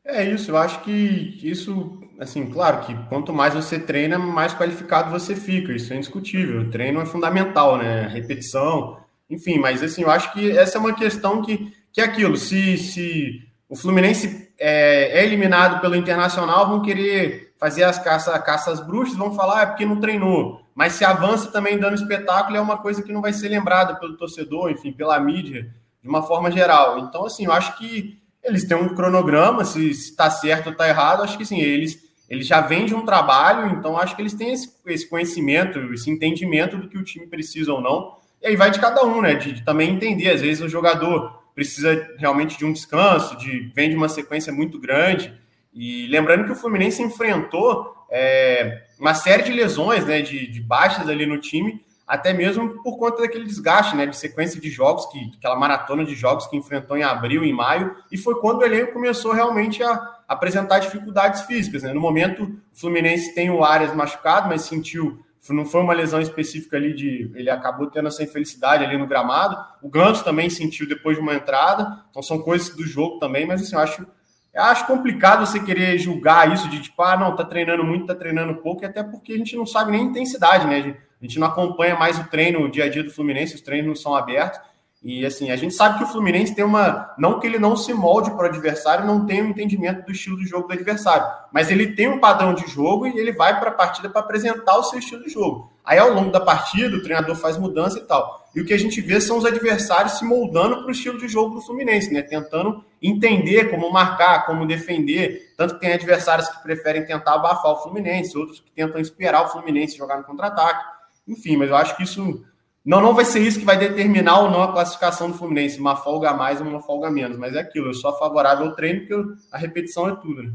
[0.09, 5.11] É isso, eu acho que isso, assim, claro que quanto mais você treina, mais qualificado
[5.11, 6.61] você fica, isso é indiscutível.
[6.61, 8.07] O treino é fundamental, né?
[8.07, 8.97] Repetição,
[9.29, 12.77] enfim, mas assim, eu acho que essa é uma questão que, que é aquilo, se,
[12.77, 19.17] se o Fluminense é, é eliminado pelo Internacional, vão querer fazer as caça, caças bruxas,
[19.17, 20.61] vão falar, ah, é porque não treinou.
[20.73, 24.15] Mas se avança também dando espetáculo, é uma coisa que não vai ser lembrada pelo
[24.15, 25.69] torcedor, enfim, pela mídia,
[26.01, 26.99] de uma forma geral.
[26.99, 31.23] Então, assim, eu acho que eles têm um cronograma, se está certo ou está errado,
[31.23, 34.53] acho que sim, eles, eles já vêm de um trabalho, então acho que eles têm
[34.53, 38.15] esse, esse, conhecimento, esse entendimento do que o time precisa ou não.
[38.41, 39.35] E aí vai de cada um, né?
[39.35, 40.29] De, de, também entender.
[40.29, 44.79] Às vezes o jogador precisa realmente de um descanso, de vem de uma sequência muito
[44.79, 45.33] grande.
[45.73, 50.21] E lembrando que o Fluminense enfrentou é, uma série de lesões, né?
[50.21, 54.61] De, de baixas ali no time até mesmo por conta daquele desgaste, né, de sequência
[54.61, 58.39] de jogos, que, aquela maratona de jogos que enfrentou em abril, em maio, e foi
[58.39, 61.83] quando o elenco começou realmente a apresentar dificuldades físicas.
[61.83, 61.91] Né?
[61.93, 66.77] No momento, o Fluminense tem o Arias machucado, mas sentiu, não foi uma lesão específica
[66.77, 69.57] ali de, ele acabou tendo essa infelicidade ali no gramado.
[69.81, 73.61] O Ganso também sentiu depois de uma entrada, então são coisas do jogo também, mas
[73.61, 74.07] assim, eu acho
[74.53, 78.15] eu acho complicado você querer julgar isso de tipo, ah, não, tá treinando muito, tá
[78.15, 80.97] treinando pouco, e até porque a gente não sabe nem intensidade, né?
[81.21, 84.01] A gente não acompanha mais o treino, o dia a dia do Fluminense, os treinos
[84.01, 84.59] são abertos.
[85.03, 87.13] E assim, a gente sabe que o Fluminense tem uma.
[87.17, 90.37] Não que ele não se molde para o adversário, não tem um entendimento do estilo
[90.37, 93.69] de jogo do adversário, mas ele tem um padrão de jogo e ele vai para
[93.69, 95.71] a partida para apresentar o seu estilo de jogo.
[95.85, 98.49] Aí, ao longo da partida, o treinador faz mudança e tal.
[98.53, 101.27] E o que a gente vê são os adversários se moldando para o estilo de
[101.27, 102.23] jogo do Fluminense, né?
[102.23, 105.53] Tentando entender como marcar, como defender.
[105.55, 109.49] Tanto que tem adversários que preferem tentar abafar o Fluminense, outros que tentam esperar o
[109.49, 110.96] Fluminense jogar no contra-ataque.
[111.27, 112.43] Enfim, mas eu acho que isso
[112.87, 115.97] não, não vai ser isso que vai determinar ou não a classificação do Fluminense, uma
[115.97, 118.75] folga a mais ou uma folga a menos, mas é aquilo, eu sou favorável ao
[118.75, 120.41] treino porque a repetição é tudo.
[120.41, 120.53] Né?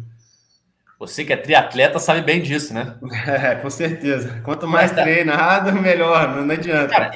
[0.99, 2.97] Você que é triatleta sabe bem disso, né?
[3.27, 4.41] É, com certeza.
[4.45, 5.03] Quanto mais Mas, tá.
[5.03, 6.89] treinado, melhor, não, adianta.
[6.89, 7.12] Cara,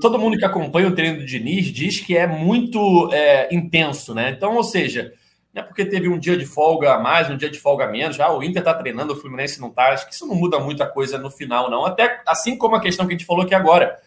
[0.00, 4.30] todo mundo que acompanha o treino do Diniz diz que é muito é, intenso, né?
[4.30, 5.12] Então, ou seja,
[5.52, 7.88] não é porque teve um dia de folga a mais, um dia de folga a
[7.88, 10.58] menos, já o Inter tá treinando, o Fluminense não tá, acho que isso não muda
[10.58, 11.84] muita coisa no final, não.
[11.84, 13.98] Até assim como a questão que a gente falou aqui agora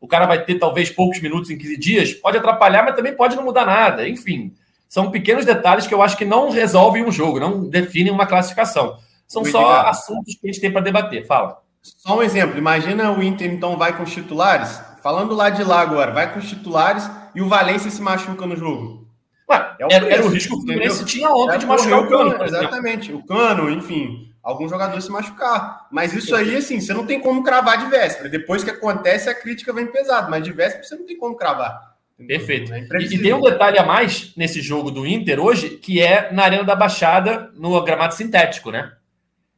[0.00, 3.36] o cara vai ter talvez poucos minutos em 15 dias, pode atrapalhar, mas também pode
[3.36, 4.08] não mudar nada.
[4.08, 4.54] Enfim,
[4.88, 8.96] são pequenos detalhes que eu acho que não resolvem um jogo, não definem uma classificação.
[9.28, 11.26] São só assuntos que a gente tem para debater.
[11.26, 11.58] Fala.
[11.82, 12.58] Só um exemplo.
[12.58, 14.82] Imagina o Inter, então, vai com os titulares.
[15.02, 18.56] Falando lá de lá agora, vai com os titulares e o Valência se machuca no
[18.56, 19.06] jogo.
[19.50, 22.08] Ué, é o era, era, o risco que o Fluminense tinha ontem de machucar o
[22.08, 22.44] Cano.
[22.44, 23.12] Exatamente.
[23.12, 25.86] O Cano, enfim alguns jogadores se machucar.
[25.90, 28.28] Mas isso aí, assim, você não tem como cravar de véspera.
[28.28, 31.90] Depois que acontece, a crítica vem pesada, mas de véspera você não tem como cravar.
[32.26, 32.72] Perfeito.
[32.72, 36.30] É e, e, tem um detalhe a mais nesse jogo do Inter hoje, que é
[36.32, 38.92] na Arena da Baixada, no gramado sintético, né?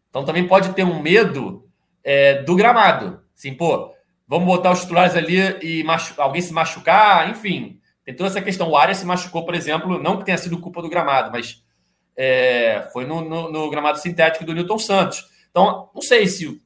[0.08, 1.66] Então também pode ter um medo
[2.04, 3.20] é, do gramado.
[3.36, 3.92] Assim, pô,
[4.28, 6.14] vamos botar os titulares ali e machu...
[6.18, 7.80] alguém se machucar, enfim.
[8.04, 8.68] Tem toda essa questão.
[8.68, 11.62] O Arias se machucou, por exemplo, não que tenha sido culpa do gramado, mas
[12.16, 15.24] é, foi no, no, no, gramado sintético do Newton Santos.
[15.50, 16.60] Então, não sei se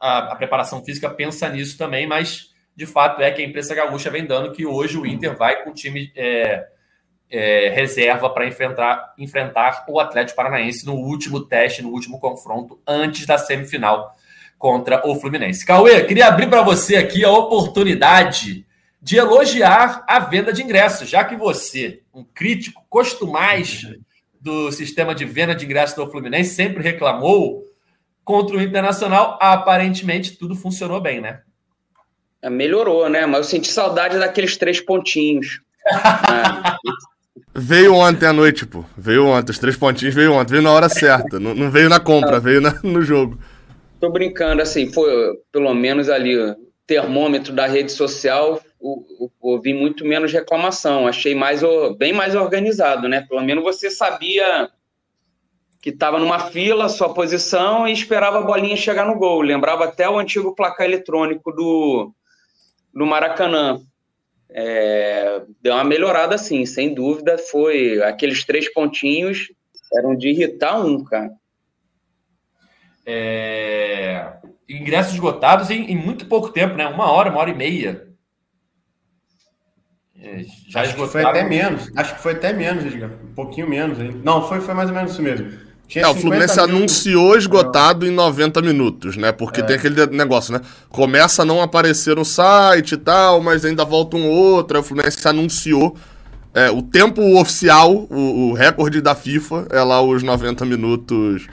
[0.00, 4.10] a, a, preparação física pensa nisso também, mas de fato é que a imprensa gaúcha
[4.10, 6.66] vem dando que hoje o Inter vai com o time é,
[7.30, 13.26] é, reserva para enfrentar, enfrentar o Atlético Paranaense no último teste, no último confronto, antes
[13.26, 14.12] da semifinal
[14.58, 15.64] contra o Fluminense.
[15.64, 18.66] Cauê, queria abrir para você aqui a oportunidade
[19.02, 23.86] de elogiar a venda de ingressos, já que você, um crítico, costumais
[24.40, 27.64] do sistema de venda de ingressos do Fluminense, sempre reclamou.
[28.22, 31.40] Contra o Internacional, aparentemente tudo funcionou bem, né?
[32.42, 33.26] É, melhorou, né?
[33.26, 35.60] Mas eu senti saudade daqueles três pontinhos.
[35.86, 36.76] é.
[37.52, 38.84] Veio ontem à noite, pô.
[38.96, 39.50] Veio ontem.
[39.50, 40.52] Os três pontinhos veio ontem.
[40.52, 41.40] Veio na hora certa.
[41.40, 42.40] não, não veio na compra, não.
[42.40, 43.38] veio na, no jogo.
[43.98, 45.10] Tô brincando, assim, foi
[45.50, 48.60] pelo menos ali o termômetro da rede social
[49.40, 51.06] ouvi muito menos reclamação.
[51.06, 51.62] Achei mais
[51.98, 53.26] bem mais organizado, né?
[53.28, 54.70] Pelo menos você sabia
[55.80, 59.40] que estava numa fila, sua posição e esperava a bolinha chegar no gol.
[59.40, 62.12] Lembrava até o antigo placar eletrônico do,
[62.94, 63.80] do Maracanã.
[64.50, 67.38] É, deu uma melhorada, sim, sem dúvida.
[67.38, 69.48] Foi aqueles três pontinhos
[69.92, 71.30] eram de irritar um, cara.
[73.04, 74.34] É,
[74.68, 76.86] ingressos esgotados em, em muito pouco tempo, né?
[76.86, 78.09] Uma hora, uma hora e meia.
[80.22, 81.90] É, já acho que foi até menos.
[81.96, 83.10] Acho que foi até menos, Edgar.
[83.24, 83.98] Um pouquinho menos.
[83.98, 84.20] Hein?
[84.22, 85.50] Não, foi, foi mais ou menos isso mesmo.
[85.88, 86.64] Tinha é, o Fluminense mil...
[86.64, 89.32] anunciou esgotado em 90 minutos, né?
[89.32, 89.64] Porque é.
[89.64, 90.60] tem aquele negócio, né?
[90.88, 94.76] Começa a não aparecer no site e tal, mas ainda volta um outro.
[94.76, 95.96] Aí o Fluminense anunciou.
[96.52, 101.46] É, o tempo oficial, o, o, recorde da FIFA, é lá os 90 minutos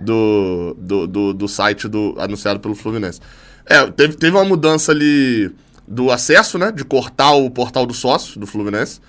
[0.00, 3.20] do, do, do, do site do, anunciado pelo Fluminense.
[3.66, 5.52] É, teve, teve uma mudança ali
[5.86, 6.72] do acesso, né?
[6.72, 9.00] De cortar o portal do sócio do Fluminense.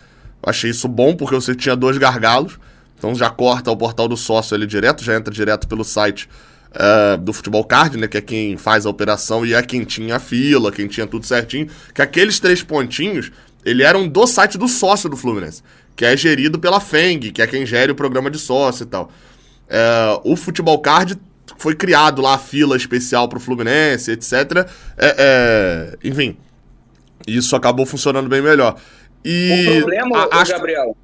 [0.43, 2.59] Achei isso bom, porque você tinha dois gargalos.
[2.97, 6.29] Então já corta o portal do sócio ali direto, já entra direto pelo site
[6.71, 8.07] uh, do Futebol Card, né?
[8.07, 11.25] Que é quem faz a operação e é quem tinha a fila, quem tinha tudo
[11.25, 11.67] certinho.
[11.93, 13.31] Que aqueles três pontinhos,
[13.63, 15.63] ele eram do site do sócio do Fluminense.
[15.95, 19.11] Que é gerido pela FENG, que é quem gere o programa de sócio e tal.
[19.65, 21.17] Uh, o Futebol Card
[21.57, 24.33] foi criado lá a fila especial para o Fluminense, etc.
[24.97, 26.37] É, é, enfim,
[27.27, 28.75] isso acabou funcionando bem melhor.
[29.23, 30.95] E o problema, a, Gabriel,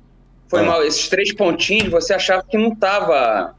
[0.48, 0.64] foi ah.
[0.64, 0.84] mal.
[0.84, 3.56] Esses três pontinhos você achava que não estava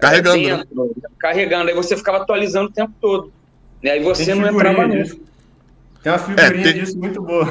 [0.00, 0.38] carregando.
[0.38, 1.08] É, dentro, né?
[1.18, 1.68] Carregando.
[1.68, 3.32] Aí você ficava atualizando o tempo todo.
[3.82, 5.20] E aí você não entrava nisso.
[6.02, 6.78] Tem uma figurinha é, te...
[6.80, 7.46] disso muito boa.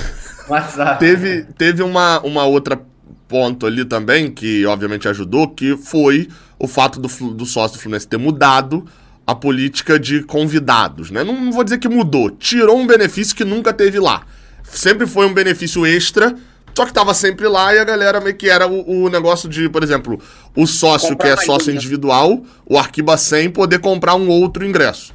[0.48, 0.98] WhatsApp.
[0.98, 2.80] Teve, teve uma, uma outra
[3.26, 6.28] ponto ali também, que obviamente ajudou, que foi
[6.58, 8.86] o fato do, do sócio do Fluminense ter mudado
[9.26, 11.24] a política de convidados, né?
[11.24, 14.22] Não, não, vou dizer que mudou, tirou um benefício que nunca teve lá.
[14.62, 16.34] Sempre foi um benefício extra,
[16.76, 19.68] só que tava sempre lá e a galera meio que era o, o negócio de,
[19.68, 20.20] por exemplo,
[20.54, 25.14] o sócio comprar que é sócio individual, o Arquiba 100, poder comprar um outro ingresso.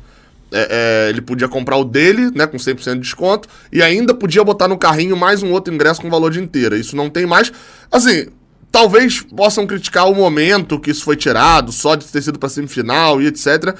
[0.51, 4.43] É, é, ele podia comprar o dele, né, com 100% de desconto, e ainda podia
[4.43, 6.75] botar no carrinho mais um outro ingresso com valor de inteira.
[6.75, 7.51] Isso não tem mais.
[7.91, 8.27] Assim,
[8.71, 13.21] talvez possam criticar o momento que isso foi tirado, só de ter sido para semifinal
[13.21, 13.75] e etc.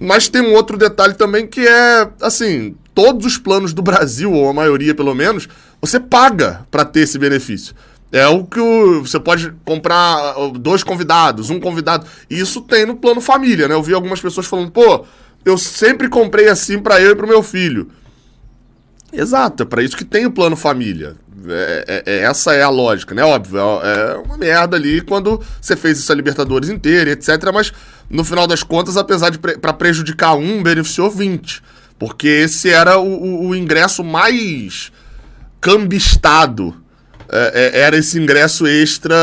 [0.00, 4.48] Mas tem um outro detalhe também que é, assim, todos os planos do Brasil, ou
[4.48, 5.48] a maioria pelo menos,
[5.80, 7.74] você paga para ter esse benefício.
[8.12, 12.06] É o que o, você pode comprar dois convidados, um convidado.
[12.28, 13.74] E isso tem no plano família, né?
[13.74, 15.04] Eu vi algumas pessoas falando, pô,
[15.44, 17.88] eu sempre comprei assim para eu e pro meu filho.
[19.12, 21.16] Exato, é para isso que tem o plano família.
[21.48, 23.24] É, é, é, essa é a lógica, né?
[23.24, 27.50] Óbvio, é, é uma merda ali quando você fez isso a Libertadores inteira, etc.
[27.52, 27.72] Mas
[28.08, 31.62] no final das contas, apesar de pre para prejudicar um, beneficiou 20.
[31.98, 34.92] Porque esse era o, o, o ingresso mais
[35.60, 36.74] cambistado.
[37.32, 39.16] É, é, era esse ingresso extra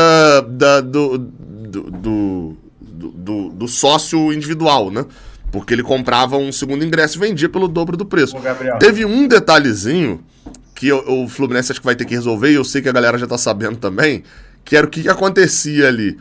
[0.48, 5.04] da, do, do, do, do, do sócio individual, né?
[5.50, 8.36] Porque ele comprava um segundo ingresso e vendia pelo dobro do preço.
[8.78, 10.22] Teve um detalhezinho
[10.74, 12.92] que o, o Fluminense acho que vai ter que resolver, e eu sei que a
[12.92, 14.22] galera já tá sabendo também,
[14.64, 16.16] que era o que, que acontecia ali.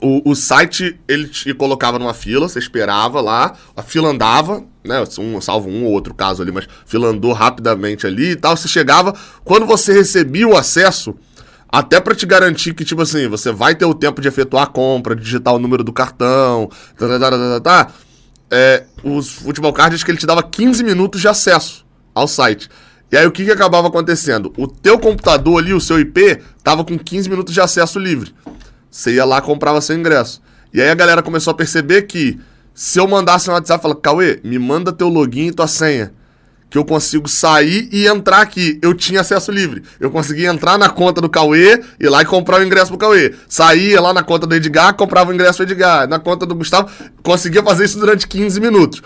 [0.00, 5.04] O, o site, ele te colocava numa fila, você esperava lá, a fila andava, né?
[5.18, 8.56] Um, salvo um ou outro caso ali, mas fila andou rapidamente ali e tal.
[8.56, 11.14] Você chegava, quando você recebia o acesso,
[11.68, 14.66] até para te garantir que, tipo assim, você vai ter o tempo de efetuar a
[14.66, 17.92] compra, digitar o número do cartão, tá, tá, tá, tá, tá, tá
[18.54, 21.84] é, os Futebol Card que ele te dava 15 minutos de acesso
[22.14, 22.70] ao site.
[23.10, 24.52] E aí o que, que acabava acontecendo?
[24.56, 28.32] O teu computador ali, o seu IP, tava com 15 minutos de acesso livre.
[28.88, 30.40] Você ia lá comprava seu ingresso.
[30.72, 32.38] E aí a galera começou a perceber que
[32.72, 36.12] se eu mandasse no WhatsApp, fala, Cauê, me manda teu login e tua senha.
[36.74, 38.80] Que eu consigo sair e entrar aqui.
[38.82, 39.84] Eu tinha acesso livre.
[40.00, 43.32] Eu conseguia entrar na conta do Cauê, ir lá e comprar o ingresso pro Cauê.
[43.48, 46.08] Saía lá na conta do Edgar, comprava o ingresso pro Edgar.
[46.08, 46.90] Na conta do Gustavo,
[47.22, 49.02] conseguia fazer isso durante 15 minutos.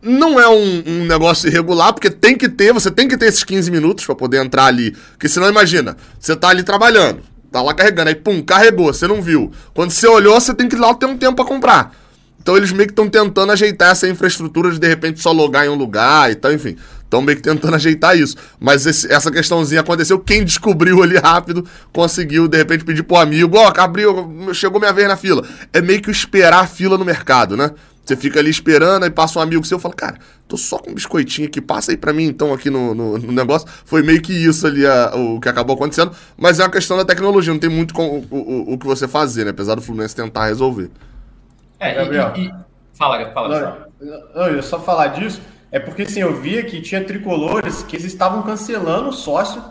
[0.00, 3.44] Não é um, um, negócio irregular, porque tem que ter, você tem que ter esses
[3.44, 4.92] 15 minutos para poder entrar ali.
[5.10, 7.20] Porque senão, imagina, você tá ali trabalhando.
[7.50, 9.52] Tá lá carregando, aí pum, carregou, você não viu.
[9.74, 11.94] Quando você olhou, você tem que ir lá ter um tempo para comprar.
[12.42, 15.68] Então eles meio que estão tentando ajeitar essa infraestrutura de de repente só logar em
[15.68, 16.76] um lugar e tal, enfim.
[17.12, 18.36] Estão meio que tentando ajeitar isso.
[18.58, 20.18] Mas esse, essa questãozinha aconteceu.
[20.18, 24.94] Quem descobriu ali rápido conseguiu, de repente, pedir pro amigo: Ó, oh, abriu, chegou minha
[24.94, 25.46] vez na fila.
[25.74, 27.72] É meio que esperar a fila no mercado, né?
[28.02, 30.90] Você fica ali esperando, aí passa um amigo seu e fala, cara, tô só com
[30.90, 33.68] um biscoitinho aqui, passa aí pra mim então aqui no, no, no negócio.
[33.84, 37.04] Foi meio que isso ali a, o que acabou acontecendo, mas é uma questão da
[37.04, 39.50] tecnologia, não tem muito com, o, o, o que você fazer, né?
[39.50, 40.90] Apesar do Fluminense tentar resolver.
[41.78, 42.32] É, Gabriel.
[42.36, 42.52] E, e...
[42.94, 43.86] Fala, fala.
[44.00, 45.40] Não, não, eu só falar disso,
[45.72, 49.64] é porque assim, eu via que tinha tricolores que eles estavam cancelando o sócio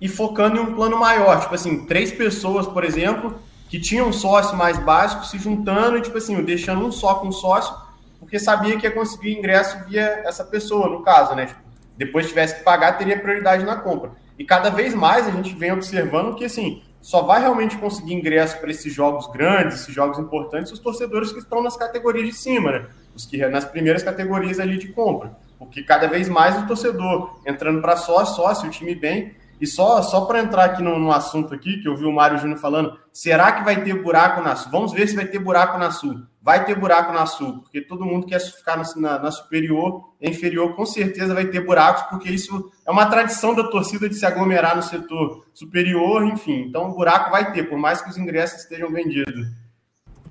[0.00, 1.40] e focando em um plano maior.
[1.40, 3.38] Tipo assim, três pessoas, por exemplo,
[3.68, 7.30] que tinha um sócio mais básico se juntando e, tipo assim, deixando um só com
[7.30, 7.74] sócio,
[8.18, 11.46] porque sabia que ia conseguir ingresso via essa pessoa, no caso, né?
[11.46, 11.60] Tipo,
[11.96, 14.12] depois tivesse que pagar, teria prioridade na compra.
[14.38, 18.58] E cada vez mais a gente vem observando que, assim, só vai realmente conseguir ingresso
[18.58, 22.70] para esses jogos grandes, esses jogos importantes, os torcedores que estão nas categorias de cima,
[22.70, 22.86] né?
[23.14, 25.36] Os que nas primeiras categorias ali de compra.
[25.58, 30.00] Porque cada vez mais o torcedor entrando para sócio, sócio, o time bem, e só,
[30.02, 32.98] só para entrar aqui no, no, assunto aqui, que eu vi o Mário Júnior falando,
[33.12, 34.72] será que vai ter buraco na Sul?
[34.72, 36.22] Vamos ver se vai ter buraco na Sul.
[36.44, 40.84] Vai ter buraco na Sul, porque todo mundo quer ficar na, na superior, inferior, com
[40.84, 44.82] certeza vai ter buracos, porque isso é uma tradição da torcida de se aglomerar no
[44.82, 46.64] setor superior, enfim.
[46.68, 49.46] Então, buraco vai ter, por mais que os ingressos estejam vendidos.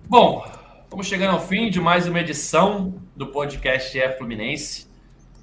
[0.09, 0.45] Bom,
[0.83, 4.91] estamos chegando ao fim de mais uma edição do podcast É Fluminense.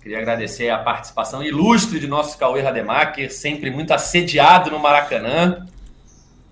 [0.03, 5.67] Queria agradecer a participação ilustre de nosso Cauê Rademacher, sempre muito assediado no Maracanã.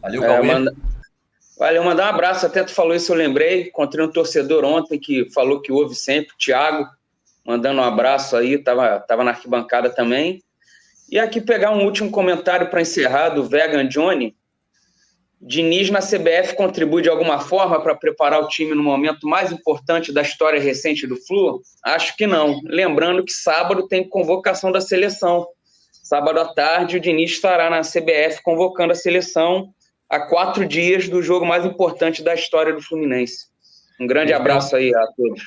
[0.00, 0.46] Valeu, é, Cauê.
[0.46, 0.74] Manda...
[1.58, 2.44] Valeu, mandar um abraço.
[2.44, 3.68] Até tu falou isso, eu lembrei.
[3.68, 6.86] Encontrei um torcedor ontem que falou que ouve sempre, Thiago,
[7.44, 10.42] mandando um abraço aí, tava, tava na arquibancada também.
[11.10, 14.36] E aqui pegar um último comentário para encerrar do Vegan Johnny.
[15.40, 20.12] Diniz na CBF contribui de alguma forma para preparar o time no momento mais importante
[20.12, 21.62] da história recente do Flu?
[21.84, 22.60] Acho que não.
[22.64, 25.46] Lembrando que sábado tem convocação da seleção.
[26.02, 29.72] Sábado à tarde, o Diniz estará na CBF convocando a seleção
[30.08, 33.46] a quatro dias do jogo mais importante da história do Fluminense.
[34.00, 35.42] Um grande abraço aí a todos.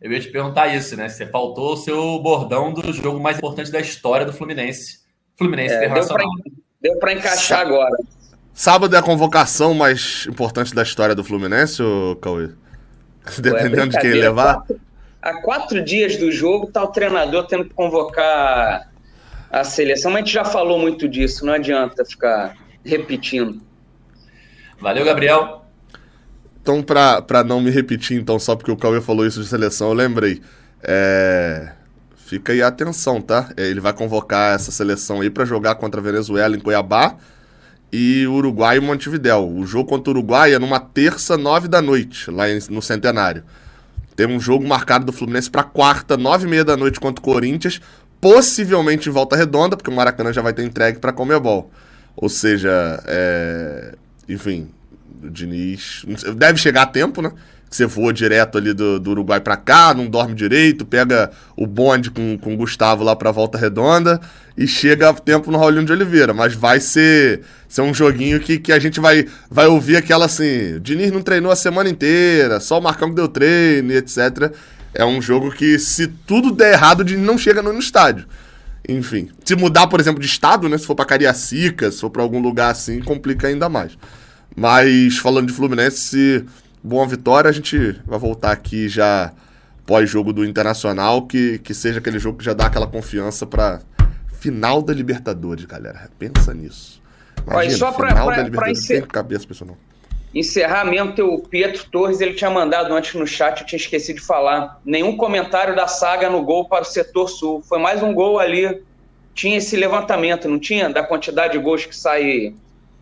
[0.00, 1.08] Eu ia te perguntar isso, né?
[1.08, 5.00] Você faltou o seu bordão do jogo mais importante da história do Fluminense.
[5.36, 6.28] Fluminense é, Internacional.
[6.80, 7.96] Deu para encaixar agora.
[8.52, 12.50] Sábado é a convocação mais importante da história do Fluminense, ou Cauê?
[13.40, 14.62] Dependendo de quem levar.
[15.20, 18.92] Há quatro dias do jogo, tá o treinador tendo que convocar
[19.50, 22.54] a seleção, mas a gente já falou muito disso, não adianta ficar
[22.84, 23.62] repetindo.
[24.80, 25.64] Valeu, Gabriel.
[26.60, 29.94] Então, para não me repetir, então, só porque o Cauê falou isso de seleção, eu
[29.94, 30.40] lembrei.
[30.82, 31.72] É...
[32.16, 33.50] Fica aí a atenção, tá?
[33.54, 37.16] É, ele vai convocar essa seleção aí para jogar contra a Venezuela em Cuiabá
[37.92, 39.46] e Uruguai e Montevidéu.
[39.46, 43.44] O jogo contra o Uruguai é numa terça, nove da noite, lá no Centenário.
[44.16, 47.24] Tem um jogo marcado do Fluminense para quarta, nove e meia da noite contra o
[47.24, 47.80] Corinthians,
[48.20, 51.70] possivelmente em volta redonda, porque o Maracanã já vai ter entregue para Comebol.
[52.16, 53.94] Ou seja, é...
[54.28, 54.68] enfim,
[55.22, 56.04] o Diniz
[56.36, 57.32] deve chegar a tempo, né?
[57.74, 61.66] que você voa direto ali do, do Uruguai para cá, não dorme direito, pega o
[61.66, 64.20] bonde com, com o Gustavo lá pra Volta Redonda
[64.56, 66.32] e chega a tempo no Raulinho de Oliveira.
[66.32, 70.78] Mas vai ser, ser um joguinho que, que a gente vai, vai ouvir aquela assim:
[70.80, 74.52] Diniz não treinou a semana inteira, só o Marcão que deu treino e etc.
[74.94, 78.26] É um jogo que, se tudo der errado, o Diniz não chega no estádio.
[78.88, 80.76] Enfim, se mudar, por exemplo, de estado, né?
[80.76, 83.96] Se for pra Cariacica, se for pra algum lugar assim, complica ainda mais.
[84.54, 86.44] Mas falando de Fluminense,
[86.82, 89.32] boa vitória, a gente vai voltar aqui já
[89.86, 93.80] pós-jogo do Internacional, que, que seja aquele jogo que já dá aquela confiança para
[94.38, 96.10] final da Libertadores, galera.
[96.18, 97.02] Pensa nisso.
[97.46, 99.00] Imagina, só pra, final pra, da Libertadores, encer...
[99.00, 99.76] tem cabeça pra não.
[100.34, 104.22] Encerrar mesmo, teu Pietro Torres, ele tinha mandado antes no chat, eu tinha esquecido de
[104.22, 104.80] falar.
[104.84, 107.62] Nenhum comentário da saga no gol para o setor sul.
[107.62, 108.82] Foi mais um gol ali.
[109.32, 110.90] Tinha esse levantamento, não tinha?
[110.90, 112.54] Da quantidade de gols que sai.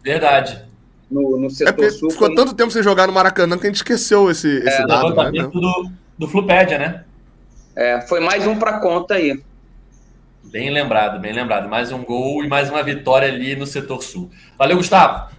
[0.03, 0.73] Verdade
[1.13, 2.11] no, no setor é sul.
[2.11, 2.37] Ficou foi...
[2.37, 5.15] tanto tempo sem jogar no Maracanã que a gente esqueceu esse, é, esse dado.
[5.31, 5.43] Né?
[5.43, 7.05] do, do Flupédia, né?
[7.77, 9.41] É, foi mais um para conta aí.
[10.45, 11.69] Bem lembrado, bem lembrado.
[11.69, 14.31] Mais um gol e mais uma vitória ali no setor sul.
[14.59, 15.31] Valeu, Gustavo.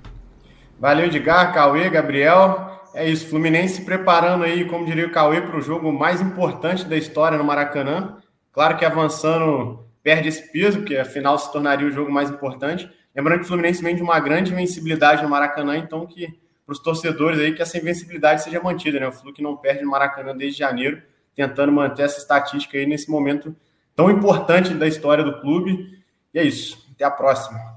[0.79, 2.81] Valeu, Edgar, Cauê, Gabriel.
[2.93, 6.95] É isso, Fluminense preparando aí, como diria o Cauê, para o jogo mais importante da
[6.95, 8.17] história no Maracanã.
[8.51, 12.89] Claro que avançando perde esse peso, porque afinal se tornaria o jogo mais importante.
[13.15, 16.27] Lembrando que o Fluminense vem de uma grande invencibilidade no Maracanã, então que
[16.65, 19.07] para os torcedores aí que essa invencibilidade seja mantida, né?
[19.07, 21.01] O Flu que não perde no Maracanã desde janeiro,
[21.35, 23.55] tentando manter essa estatística aí nesse momento
[23.95, 25.99] tão importante da história do clube.
[26.33, 26.87] E é isso.
[26.93, 27.72] Até a próxima.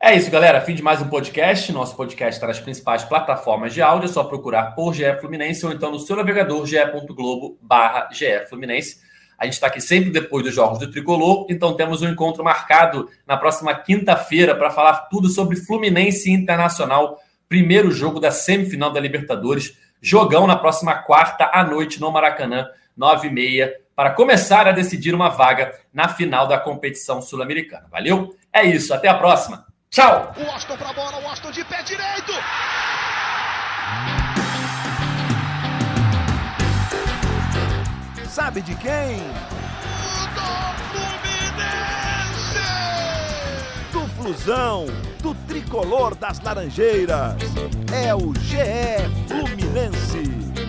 [0.00, 0.60] É isso, galera.
[0.60, 1.72] Fim de mais um podcast.
[1.72, 4.08] Nosso podcast está nas principais plataformas de áudio.
[4.08, 9.00] É só procurar por GE Fluminense ou então no seu navegador ge.globo barra GE Fluminense.
[9.36, 13.08] A gente está aqui sempre depois dos jogos do Tricolor, então temos um encontro marcado
[13.26, 17.18] na próxima quinta-feira para falar tudo sobre Fluminense Internacional,
[17.48, 19.76] primeiro jogo da semifinal da Libertadores.
[20.00, 25.12] Jogão na próxima quarta à noite no Maracanã, nove e meia, para começar a decidir
[25.12, 27.88] uma vaga na final da competição sul-americana.
[27.90, 28.36] Valeu?
[28.52, 29.67] É isso, até a próxima.
[29.90, 30.34] Tchau!
[30.36, 32.32] O Austin para a bola, o Austin de pé direito!
[38.28, 39.16] Sabe de quem?
[40.34, 40.44] Do
[40.92, 42.58] Fluminense!
[43.90, 44.86] Do Flusão,
[45.22, 47.36] do tricolor das Laranjeiras.
[47.90, 50.67] É o GE Fluminense.